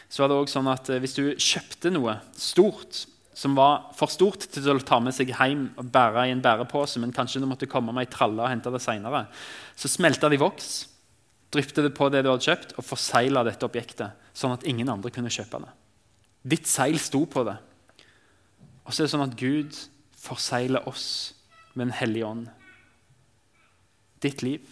så 0.09 0.23
var 0.23 0.29
det 0.29 0.37
også 0.37 0.59
sånn 0.59 0.69
at 0.71 0.91
eh, 0.93 1.01
hvis 1.01 1.17
du 1.17 1.23
kjøpte 1.33 1.91
noe 1.93 2.15
stort 2.37 3.03
som 3.33 3.55
var 3.57 3.89
for 3.97 4.11
stort 4.13 4.45
til 4.53 4.69
å 4.69 4.77
ta 4.85 4.99
med 5.01 5.15
seg 5.15 5.31
hjem 5.33 5.65
og 5.81 5.89
bære 5.93 6.27
i 6.29 6.33
en 6.35 6.41
bærepose, 6.43 7.01
men 7.01 7.13
kanskje 7.15 7.41
du 7.41 7.47
måtte 7.49 7.69
komme 7.69 7.93
med 7.93 8.05
ei 8.05 8.13
tralle 8.13 8.37
og 8.37 8.51
hente 8.51 8.71
det 8.73 8.81
senere, 8.83 9.25
så 9.75 9.89
smelta 9.89 10.29
de 10.29 10.37
voks, 10.41 10.85
drypte 11.53 11.85
det 11.85 11.95
på 11.97 12.11
det 12.13 12.21
du 12.23 12.29
hadde 12.29 12.45
kjøpt, 12.45 12.75
og 12.77 12.85
forsegla 12.85 13.43
dette 13.47 13.65
objektet, 13.65 14.13
sånn 14.37 14.53
at 14.53 14.65
ingen 14.69 14.89
andre 14.93 15.09
kunne 15.13 15.33
kjøpe 15.33 15.63
det. 15.65 15.71
Ditt 16.53 16.69
seil 16.69 16.99
sto 17.01 17.23
på 17.29 17.45
det. 17.47 17.57
Og 18.83 18.93
så 18.93 19.03
er 19.03 19.07
det 19.07 19.13
sånn 19.13 19.25
at 19.25 19.39
Gud 19.39 19.77
forsegler 20.19 20.87
oss 20.89 21.07
med 21.73 21.87
en 21.87 21.97
hellig 21.97 22.23
ånd. 22.27 22.47
Ditt 24.23 24.43
liv 24.43 24.67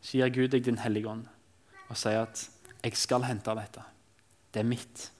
så 0.00 0.20
gir 0.20 0.32
Gud 0.34 0.52
deg 0.52 0.64
Din 0.66 0.80
hellige 0.82 1.10
ånd 1.10 1.26
og 1.86 1.96
sier 1.96 2.22
at 2.22 2.48
'jeg 2.82 2.96
skal 2.96 3.22
hente 3.22 3.50
dette'. 3.54 3.84
Det 4.52 4.60
er 4.60 4.68
mitt. 4.68 5.10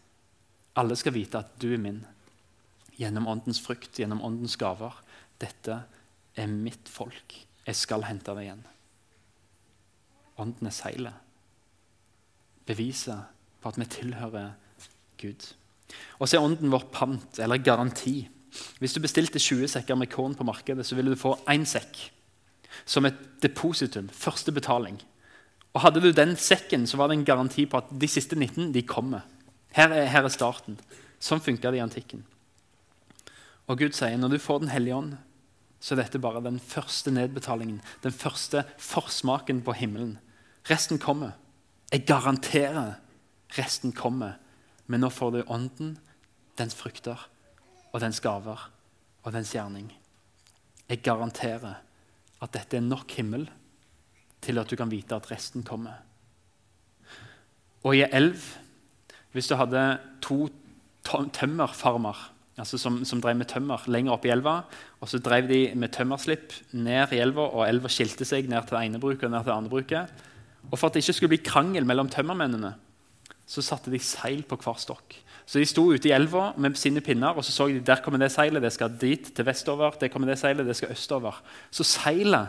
Alle 0.76 0.96
skal 0.96 1.12
vite 1.12 1.38
at 1.38 1.58
du 1.58 1.72
er 1.72 1.78
min. 1.78 2.06
Gjennom 2.98 3.26
åndens 3.26 3.60
frukt, 3.60 3.98
gjennom 3.98 4.22
åndens 4.22 4.56
gaver. 4.56 4.94
Dette 5.38 5.84
er 6.36 6.46
mitt 6.46 6.88
folk. 6.88 7.46
Jeg 7.66 7.76
skal 7.76 8.02
hente 8.02 8.34
det 8.34 8.42
igjen. 8.46 8.66
Ånden 10.38 10.66
er 10.66 10.70
seilet. 10.70 11.14
Beviset 12.66 13.24
på 13.60 13.68
at 13.68 13.78
vi 13.78 13.84
tilhører 13.84 14.54
Gud. 15.18 15.54
Og 16.18 16.28
så 16.28 16.38
er 16.38 16.46
ånden 16.46 16.72
vår 16.72 16.88
pant, 16.92 17.38
eller 17.42 17.62
garanti. 17.62 18.28
Hvis 18.80 18.96
du 18.96 19.02
bestilte 19.04 19.42
20 19.42 19.68
sekker 19.68 19.98
med 19.98 20.10
korn 20.12 20.34
på 20.36 20.46
markedet, 20.46 20.86
så 20.86 20.96
ville 20.96 21.12
du 21.12 21.20
få 21.20 21.36
én 21.52 21.66
sekk 21.68 22.08
som 22.84 23.06
et 23.08 23.18
depositum, 23.42 24.08
første 24.12 24.52
betaling. 24.52 24.98
Og 25.74 25.82
Hadde 25.84 26.00
du 26.00 26.10
den 26.12 26.36
sekken, 26.40 26.86
så 26.86 26.96
var 26.96 27.08
det 27.08 27.18
en 27.18 27.28
garanti 27.28 27.66
på 27.68 27.80
at 27.80 27.90
de 27.92 28.08
siste 28.08 28.36
19 28.36 28.72
de 28.72 28.82
kommer. 28.82 29.26
Her 29.76 29.92
er, 29.92 30.06
her 30.08 30.24
er 30.24 30.32
starten. 30.32 30.78
Sånn 31.20 31.42
funka 31.44 31.72
det 31.72 31.80
i 31.80 31.84
antikken. 31.84 32.24
Og 33.68 33.80
Gud 33.80 33.96
sier 33.96 34.16
når 34.16 34.36
du 34.36 34.38
får 34.40 34.62
Den 34.62 34.72
hellige 34.72 34.96
ånd, 34.96 35.16
så 35.80 35.94
er 35.94 36.00
dette 36.00 36.20
bare 36.22 36.40
den 36.44 36.58
første 36.62 37.12
nedbetalingen. 37.12 37.82
Den 38.02 38.12
første 38.12 38.64
forsmaken 38.80 39.60
på 39.66 39.74
himmelen. 39.76 40.16
Resten 40.70 40.98
kommer. 40.98 41.36
Jeg 41.92 42.06
garanterer 42.08 42.96
resten 43.58 43.92
kommer 43.92 44.38
men 44.86 45.02
nå 45.02 45.10
får 45.12 45.32
du 45.34 45.40
Ånden, 45.52 45.96
dens 46.56 46.76
frukter 46.78 47.20
og 47.92 48.00
dens 48.00 48.20
gaver 48.24 48.68
og 49.24 49.32
dens 49.34 49.52
gjerning. 49.52 49.90
Jeg 50.88 51.02
garanterer 51.04 51.82
at 52.42 52.52
dette 52.54 52.78
er 52.78 52.84
nok 52.84 53.10
himmel 53.18 53.48
til 54.44 54.60
at 54.60 54.70
du 54.70 54.76
kan 54.78 54.90
vite 54.92 55.16
at 55.16 55.28
resten 55.30 55.64
kommer. 55.66 55.98
Og 57.86 57.96
i 57.96 58.06
elv, 58.06 58.38
hvis 59.32 59.50
du 59.50 59.56
hadde 59.58 59.98
to 60.24 60.46
tømmerfarmer 61.06 62.30
altså 62.56 62.78
som, 62.80 63.02
som, 63.04 63.20
drev 63.20 63.36
med 63.36 63.48
tømmer 63.50 63.82
lenger 63.92 64.14
opp 64.14 64.24
i 64.24 64.32
elva, 64.32 64.62
og 65.00 65.10
så 65.10 65.20
drev 65.20 65.48
de 65.50 65.60
med 65.76 65.92
tømmerslipp 65.92 66.54
ned 66.72 67.12
i 67.12 67.20
elva, 67.20 67.50
og 67.52 67.66
elva 67.66 67.90
skilte 67.92 68.24
seg 68.24 68.48
ned 68.48 68.64
til 68.64 68.78
det 68.78 68.84
ene 68.86 69.00
bruket 69.02 69.28
og 69.28 69.34
ned 69.34 69.44
til 69.44 69.52
det 69.52 69.56
andre 69.56 69.72
bruket. 69.74 70.22
Og 70.70 70.78
For 70.78 70.88
at 70.88 70.96
det 70.96 71.04
ikke 71.04 71.16
skulle 71.18 71.34
bli 71.34 71.42
krangel 71.44 71.84
mellom 71.88 72.08
tømmermennene, 72.08 72.72
så 73.46 73.62
satte 73.62 73.92
de 73.92 73.98
seil 74.02 74.42
på 74.42 74.58
hver 74.58 74.78
stokk. 74.82 75.14
Så 75.46 75.60
De 75.62 75.66
sto 75.66 75.84
ute 75.92 76.08
i 76.08 76.12
elva 76.12 76.52
med 76.58 76.74
sine 76.76 77.00
pinner 77.00 77.36
og 77.38 77.44
så 77.46 77.52
så 77.52 77.68
de 77.70 77.80
der 77.80 78.02
kommer 78.02 78.18
det 78.18 78.32
seilet, 78.34 78.62
det 78.62 78.72
skal 78.72 78.96
dit 78.98 79.30
til 79.34 79.46
vestover. 79.46 79.94
Der 80.00 80.08
kommer 80.08 80.28
det 80.28 80.38
seilet, 80.38 80.66
det 80.66 80.76
skal 80.76 80.90
østover. 80.90 81.38
Så 81.70 81.84
seilet 81.84 82.48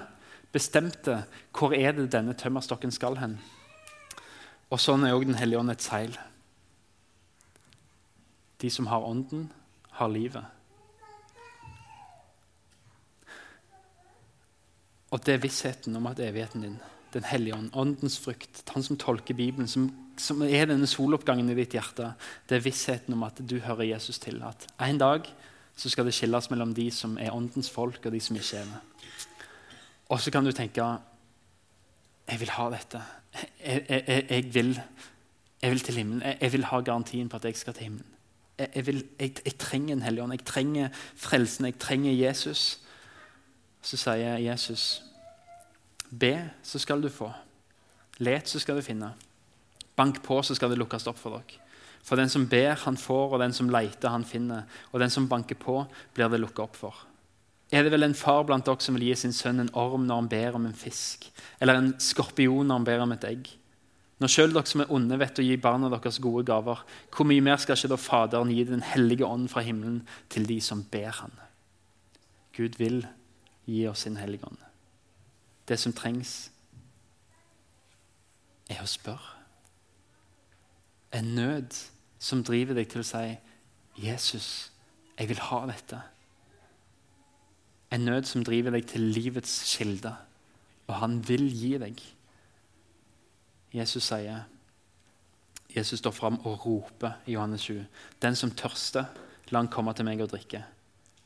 bestemte 0.52 1.24
hvor 1.54 1.74
er 1.74 1.92
det 1.92 2.12
denne 2.12 2.34
tømmerstokken 2.34 2.92
skal 2.92 3.18
hen. 3.22 3.38
Og 4.72 4.82
Sånn 4.82 5.06
er 5.06 5.14
òg 5.14 5.26
Den 5.26 5.38
hellige 5.38 5.60
ånd 5.60 5.72
et 5.72 5.82
seil. 5.82 6.18
De 8.62 8.70
som 8.70 8.88
har 8.88 9.06
ånden, 9.06 9.52
har 9.92 10.10
livet. 10.10 10.46
Og 15.12 15.22
det 15.26 15.34
er 15.34 15.46
vissheten 15.46 15.96
om 15.96 16.08
at 16.08 16.20
evigheten 16.20 16.62
din, 16.62 16.80
Den 17.14 17.24
hellige 17.24 17.56
ånd, 17.56 17.70
åndens 17.74 18.20
frukt, 18.20 18.70
han 18.74 18.84
som 18.84 18.98
tolker 18.98 19.34
Bibelen, 19.34 19.68
som 19.68 20.07
som 20.22 20.42
er 20.46 20.70
denne 20.70 20.88
soloppgangen 20.90 21.50
i 21.52 21.58
ditt 21.58 21.76
hjerte, 21.78 22.12
det 22.50 22.58
er 22.58 22.66
vissheten 22.66 23.14
om 23.14 23.26
at 23.28 23.40
du 23.42 23.60
hører 23.64 23.92
Jesus 23.94 24.20
til. 24.20 24.42
At 24.44 24.68
en 24.84 25.00
dag 25.02 25.28
så 25.78 25.92
skal 25.94 26.08
det 26.08 26.16
skilles 26.18 26.50
mellom 26.50 26.74
de 26.74 26.90
som 26.92 27.18
er 27.22 27.36
åndens 27.36 27.70
folk, 27.70 28.06
og 28.06 28.12
de 28.12 28.22
som 28.24 28.38
ikke 28.40 28.62
er 28.62 28.72
det. 28.72 28.80
Og 30.10 30.22
så 30.24 30.32
kan 30.32 30.46
du 30.46 30.52
tenke 30.56 30.86
jeg 32.28 32.40
vil 32.40 32.50
ha 32.50 32.70
dette. 32.70 33.02
Jeg, 33.64 33.86
jeg, 33.90 34.26
jeg, 34.30 34.54
vil, 34.54 34.82
jeg 35.62 35.72
vil, 35.72 35.80
til 35.80 35.96
himmelen. 35.96 36.24
Jeg, 36.42 36.52
vil 36.54 36.66
ha 36.66 36.80
garantien 36.80 37.30
på 37.30 37.38
at 37.38 37.46
jeg 37.46 37.56
skal 37.56 37.74
til 37.74 37.84
himmelen. 37.84 38.14
Vil, 38.86 39.06
jeg, 39.20 39.58
trenger 39.60 39.96
en 39.96 40.02
hellig 40.02 40.24
ånd. 40.24 40.34
Jeg 40.34 40.46
trenger 40.46 40.90
frelsen. 41.16 41.66
Jeg 41.66 41.80
trenger 41.80 42.12
Jesus. 42.12 42.80
Så 43.82 43.98
sier 43.98 44.42
Jesus, 44.44 45.04
be, 46.12 46.50
så 46.64 46.80
skal 46.80 47.04
du 47.04 47.10
få. 47.10 47.32
Let, 48.20 48.50
så 48.50 48.60
skal 48.60 48.76
du 48.76 48.82
finne. 48.82 49.14
Bank 49.98 50.22
på, 50.24 50.40
så 50.46 50.56
skal 50.56 50.72
det 50.72 50.80
lukkes 50.80 51.08
opp 51.10 51.20
for 51.20 51.38
dere. 51.40 51.64
For 52.08 52.20
den 52.20 52.30
som 52.32 52.46
ber, 52.48 52.78
han 52.86 52.96
får, 52.98 53.34
og 53.36 53.42
den 53.42 53.54
som 53.54 53.70
leter, 53.74 54.14
han 54.14 54.24
finner. 54.24 54.68
Og 54.94 55.02
den 55.02 55.12
som 55.12 55.28
banker 55.28 55.58
på, 55.60 55.82
blir 56.16 56.30
det 56.32 56.40
lukket 56.40 56.64
opp 56.64 56.78
for. 56.80 57.06
Er 57.68 57.84
det 57.84 57.92
vel 57.92 58.08
en 58.08 58.16
far 58.16 58.46
blant 58.48 58.64
dere 58.64 58.80
som 58.84 58.96
vil 58.96 59.10
gi 59.10 59.16
sin 59.20 59.36
sønn 59.36 59.60
en 59.60 59.74
orm 59.76 60.06
når 60.08 60.22
han 60.22 60.30
ber 60.32 60.56
om 60.56 60.68
en 60.70 60.78
fisk? 60.78 61.28
Eller 61.60 61.76
en 61.76 61.90
skorpion 62.00 62.64
når 62.64 62.80
han 62.80 62.88
ber 62.88 63.04
om 63.04 63.16
et 63.18 63.28
egg? 63.28 63.50
Når 64.24 64.32
sjøl 64.32 64.56
dere 64.56 64.70
som 64.70 64.86
er 64.86 64.94
onde, 64.94 65.20
vet 65.20 65.42
å 65.42 65.46
gi 65.46 65.60
barna 65.62 65.92
deres 65.92 66.22
gode 66.24 66.46
gaver, 66.48 66.80
hvor 67.12 67.28
mye 67.28 67.44
mer 67.44 67.60
skal 67.62 67.76
ikke 67.76 67.92
da 67.92 68.00
Faderen 68.00 68.54
gi 68.56 68.64
Den 68.66 68.86
hellige 68.88 69.28
ånd 69.28 69.52
fra 69.52 69.66
himmelen 69.66 70.00
til 70.32 70.48
de 70.48 70.62
som 70.64 70.86
ber 70.94 71.12
Han? 71.20 71.36
Gud 72.56 72.80
vil 72.80 73.04
gi 73.68 73.84
oss 73.90 74.08
sin 74.08 74.18
hellige 74.18 74.48
ånd. 74.48 74.64
Det 75.68 75.78
som 75.78 75.94
trengs, 75.94 76.50
er 78.72 78.80
å 78.84 78.88
spørre 78.90 79.37
en 81.14 81.36
nød 81.36 81.78
som 82.20 82.44
driver 82.44 82.78
deg 82.78 82.90
til 82.90 83.02
å 83.02 83.08
si 83.08 83.38
'Jesus, 83.98 84.72
jeg 85.20 85.30
vil 85.30 85.40
ha 85.40 85.66
dette'. 85.66 86.02
En 87.92 88.06
nød 88.06 88.24
som 88.26 88.44
driver 88.44 88.72
deg 88.72 88.88
til 88.88 89.02
livets 89.02 89.78
kilde, 89.78 90.16
og 90.88 90.96
han 90.96 91.28
vil 91.28 91.50
gi 91.50 91.78
deg. 91.78 92.02
Jesus 93.74 94.04
sier 94.04 94.44
Jesus 95.76 96.00
står 96.00 96.12
fram 96.12 96.40
og 96.46 96.66
roper 96.66 97.12
i 97.26 97.32
Johannes 97.32 97.62
7. 97.62 97.86
Den 98.22 98.36
som 98.36 98.52
tørster, 98.52 99.06
la 99.50 99.60
han 99.60 99.68
komme 99.68 99.94
til 99.94 100.06
meg 100.06 100.22
og 100.22 100.32
drikke. 100.32 100.64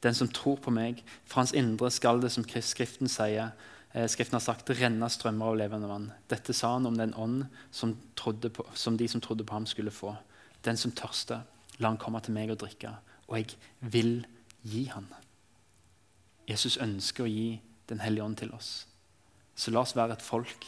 Den 0.04 0.14
som 0.18 0.28
tror 0.28 0.56
på 0.56 0.74
meg, 0.74 1.04
fra 1.26 1.42
hans 1.42 1.54
indre 1.54 1.92
skal 1.92 2.22
det, 2.22 2.32
som 2.32 2.44
Skriften 2.44 3.08
sier, 3.08 3.52
Skriften 3.92 4.36
har 4.36 4.40
sagt 4.40 4.70
'renne 4.70 5.10
strømmer 5.10 5.46
av 5.46 5.58
levende 5.58 5.88
vann'. 5.88 6.12
Dette 6.30 6.54
sa 6.54 6.74
han 6.74 6.86
om 6.86 6.98
den 6.98 7.14
ånd 7.14 7.46
som, 7.72 7.98
på, 8.16 8.66
som, 8.74 8.98
de 8.98 9.08
som 9.08 9.22
trodde 9.22 9.44
på 9.44 9.54
ham, 9.54 9.66
skulle 9.66 9.92
få. 9.92 10.16
Den 10.64 10.78
som 10.78 10.92
tørster, 10.92 11.42
la 11.78 11.88
han 11.88 11.98
komme 11.98 12.22
til 12.22 12.34
meg 12.34 12.52
og 12.52 12.60
drikke, 12.60 12.96
og 13.28 13.38
jeg 13.38 13.58
vil 13.82 14.26
gi 14.64 14.86
han. 14.86 15.08
Jesus 16.48 16.78
ønsker 16.78 17.24
å 17.24 17.28
gi 17.28 17.62
Den 17.90 18.00
hellige 18.00 18.24
ånd 18.24 18.38
til 18.38 18.54
oss. 18.54 18.88
Så 19.56 19.72
la 19.72 19.82
oss 19.82 19.96
være 19.96 20.14
et 20.14 20.22
folk 20.22 20.66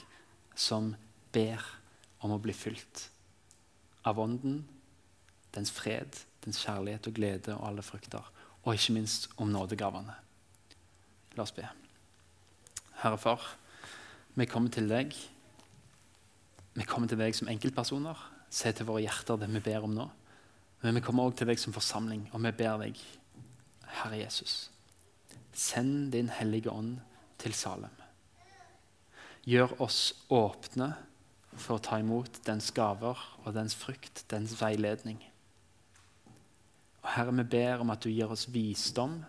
som 0.56 0.96
ber 1.32 1.62
om 2.20 2.34
å 2.36 2.40
bli 2.42 2.52
fylt 2.52 3.10
av 4.04 4.20
Ånden, 4.20 4.66
dens 5.56 5.72
fred, 5.72 6.20
dens 6.44 6.60
kjærlighet 6.66 7.08
og 7.08 7.16
glede 7.16 7.56
og 7.56 7.68
alle 7.70 7.86
frukter. 7.86 8.28
Og 8.66 8.76
ikke 8.76 8.98
minst 8.98 9.30
om 9.38 9.54
nådegavene. 9.56 10.18
La 11.38 11.44
oss 11.44 11.56
be. 11.56 11.70
Herre 13.04 13.18
Far, 13.20 13.42
vi 14.40 14.46
kommer 14.48 14.72
til 14.72 14.86
deg. 14.88 15.12
Vi 16.72 16.86
kommer 16.88 17.10
til 17.12 17.20
deg 17.20 17.36
som 17.36 17.50
enkeltpersoner. 17.52 18.20
Se 18.48 18.70
til 18.72 18.88
våre 18.88 19.02
hjerter 19.04 19.42
det 19.42 19.50
vi 19.52 19.60
ber 19.66 19.84
om 19.84 19.92
nå. 19.92 20.06
Men 20.86 20.96
vi 20.96 21.02
kommer 21.04 21.28
også 21.28 21.42
til 21.42 21.50
deg 21.52 21.60
som 21.60 21.76
forsamling, 21.76 22.30
og 22.32 22.40
vi 22.46 22.52
ber 22.56 22.78
deg, 22.80 23.02
Herre 24.00 24.22
Jesus, 24.22 24.70
send 25.52 26.14
din 26.14 26.32
Hellige 26.32 26.72
Ånd 26.72 27.02
til 27.44 27.52
Salem. 27.56 27.92
Gjør 29.44 29.76
oss 29.84 30.00
åpne 30.32 30.94
for 31.52 31.76
å 31.76 31.84
ta 31.84 32.00
imot 32.00 32.40
dens 32.48 32.72
gaver 32.72 33.20
og 33.44 33.50
dens 33.58 33.76
frukt, 33.76 34.24
dens 34.32 34.56
veiledning. 34.62 35.20
Og 37.04 37.12
Herre, 37.18 37.36
vi 37.36 37.48
ber 37.58 37.84
om 37.84 37.92
at 37.92 38.08
du 38.08 38.08
gir 38.14 38.32
oss 38.32 38.48
visdom 38.48 39.20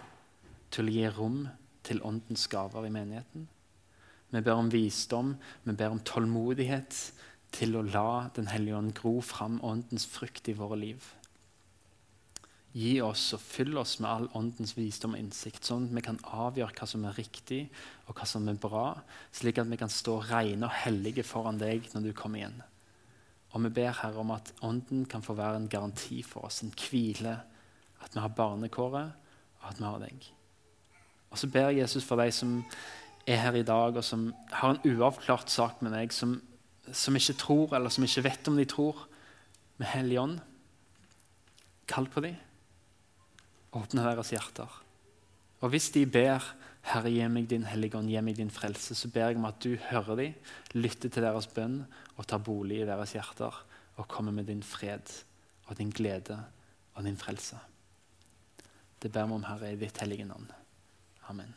til 0.71 0.87
å 0.87 0.97
gi 0.97 1.11
rom 1.19 1.43
til 1.83 2.03
Åndens 2.07 2.47
gaver 2.51 2.87
i 2.87 2.95
menigheten. 2.95 3.49
Vi 4.35 4.43
ber 4.43 4.59
om 4.59 4.71
visdom, 4.71 5.37
vi 5.63 5.73
ber 5.79 5.93
om 5.95 6.01
tålmodighet 6.03 6.97
til 7.55 7.77
å 7.79 7.85
la 7.87 8.31
Den 8.35 8.49
hellige 8.51 8.81
ånd 8.81 8.95
gro 8.99 9.21
fram 9.23 9.61
Åndens 9.63 10.09
frukt 10.11 10.49
i 10.51 10.57
våre 10.59 10.79
liv. 10.81 11.05
Gi 12.75 12.97
oss 13.07 13.29
og 13.37 13.39
fyll 13.39 13.79
oss 13.79 14.01
med 14.03 14.11
all 14.11 14.25
åndens 14.35 14.73
visdom 14.75 15.13
og 15.15 15.21
innsikt, 15.21 15.63
sånn 15.63 15.85
at 15.87 15.95
vi 15.95 16.03
kan 16.03 16.17
avgjøre 16.27 16.75
hva 16.75 16.89
som 16.91 17.05
er 17.07 17.15
riktig 17.15 17.61
og 18.09 18.17
hva 18.19 18.27
som 18.27 18.49
er 18.51 18.59
bra, 18.59 18.89
slik 19.31 19.61
at 19.63 19.71
vi 19.71 19.79
kan 19.79 19.93
stå 19.93 20.17
rene 20.27 20.67
og 20.67 20.75
hellige 20.81 21.23
foran 21.23 21.61
deg 21.61 21.87
når 21.93 22.09
du 22.09 22.13
kommer 22.19 22.43
igjen. 22.43 22.57
Og 23.55 23.63
vi 23.69 23.71
ber 23.77 23.95
Herre 24.01 24.19
om 24.25 24.33
at 24.35 24.51
Ånden 24.67 25.05
kan 25.07 25.23
få 25.23 25.37
være 25.39 25.61
en 25.61 25.71
garanti 25.71 26.25
for 26.27 26.49
oss, 26.49 26.65
en 26.65 26.75
hvile. 26.75 27.37
At 28.03 28.17
vi 28.17 28.25
har 28.25 28.35
barnekåret, 28.35 29.15
og 29.61 29.71
at 29.71 29.79
vi 29.79 29.87
har 29.87 30.03
deg. 30.03 30.27
Og 31.31 31.39
så 31.39 31.47
ber 31.55 31.71
jeg 31.71 31.85
Jesus 31.85 32.03
for 32.07 32.19
deg 32.19 32.35
som 32.35 32.59
er 33.27 33.41
her 33.41 33.57
i 33.59 33.67
dag, 33.67 33.97
og 33.97 34.05
som 34.05 34.29
har 34.53 34.75
en 34.75 34.83
uavklart 34.95 35.53
sak 35.53 35.81
med 35.85 35.95
deg, 35.97 36.13
som, 36.13 36.37
som 36.93 37.17
ikke 37.17 37.39
tror, 37.41 37.77
eller 37.77 37.93
som 37.93 38.05
ikke 38.05 38.27
vet 38.27 38.51
om 38.51 38.59
de 38.61 38.67
tror, 38.69 39.07
med 39.81 39.91
Hellig 39.91 40.21
Ånd. 40.21 40.39
Kall 41.91 42.09
på 42.09 42.23
dem. 42.25 42.37
Åpne 43.75 44.05
deres 44.07 44.31
hjerter. 44.33 44.81
Og 45.65 45.73
hvis 45.73 45.91
de 45.95 46.05
ber 46.07 46.45
Herre, 46.85 47.09
gi 47.09 47.25
meg 47.33 47.47
din 47.49 47.65
hellige 47.65 47.97
ånd, 47.97 48.11
gi 48.13 48.21
meg 48.21 48.37
din 48.37 48.53
frelse, 48.53 48.97
så 48.97 49.09
ber 49.13 49.31
jeg 49.31 49.39
om 49.41 49.47
at 49.49 49.61
du 49.65 49.73
hører 49.87 50.19
dem, 50.21 50.35
lytter 50.77 51.09
til 51.09 51.25
deres 51.25 51.49
bønn 51.49 51.79
og 52.19 52.27
tar 52.29 52.43
bolig 52.45 52.83
i 52.83 52.89
deres 52.89 53.15
hjerter 53.17 53.63
og 53.97 54.09
kommer 54.11 54.37
med 54.37 54.51
din 54.53 54.63
fred 54.63 55.15
og 55.71 55.79
din 55.79 55.93
glede 55.95 56.37
og 56.95 57.09
din 57.09 57.17
frelse. 57.17 57.57
Det 59.01 59.13
ber 59.13 59.31
vi 59.31 59.39
om, 59.39 59.49
Herre, 59.49 59.73
i 59.73 59.81
ditt 59.81 60.01
hellige 60.05 60.29
navn. 60.29 60.51
Amen. 61.33 61.57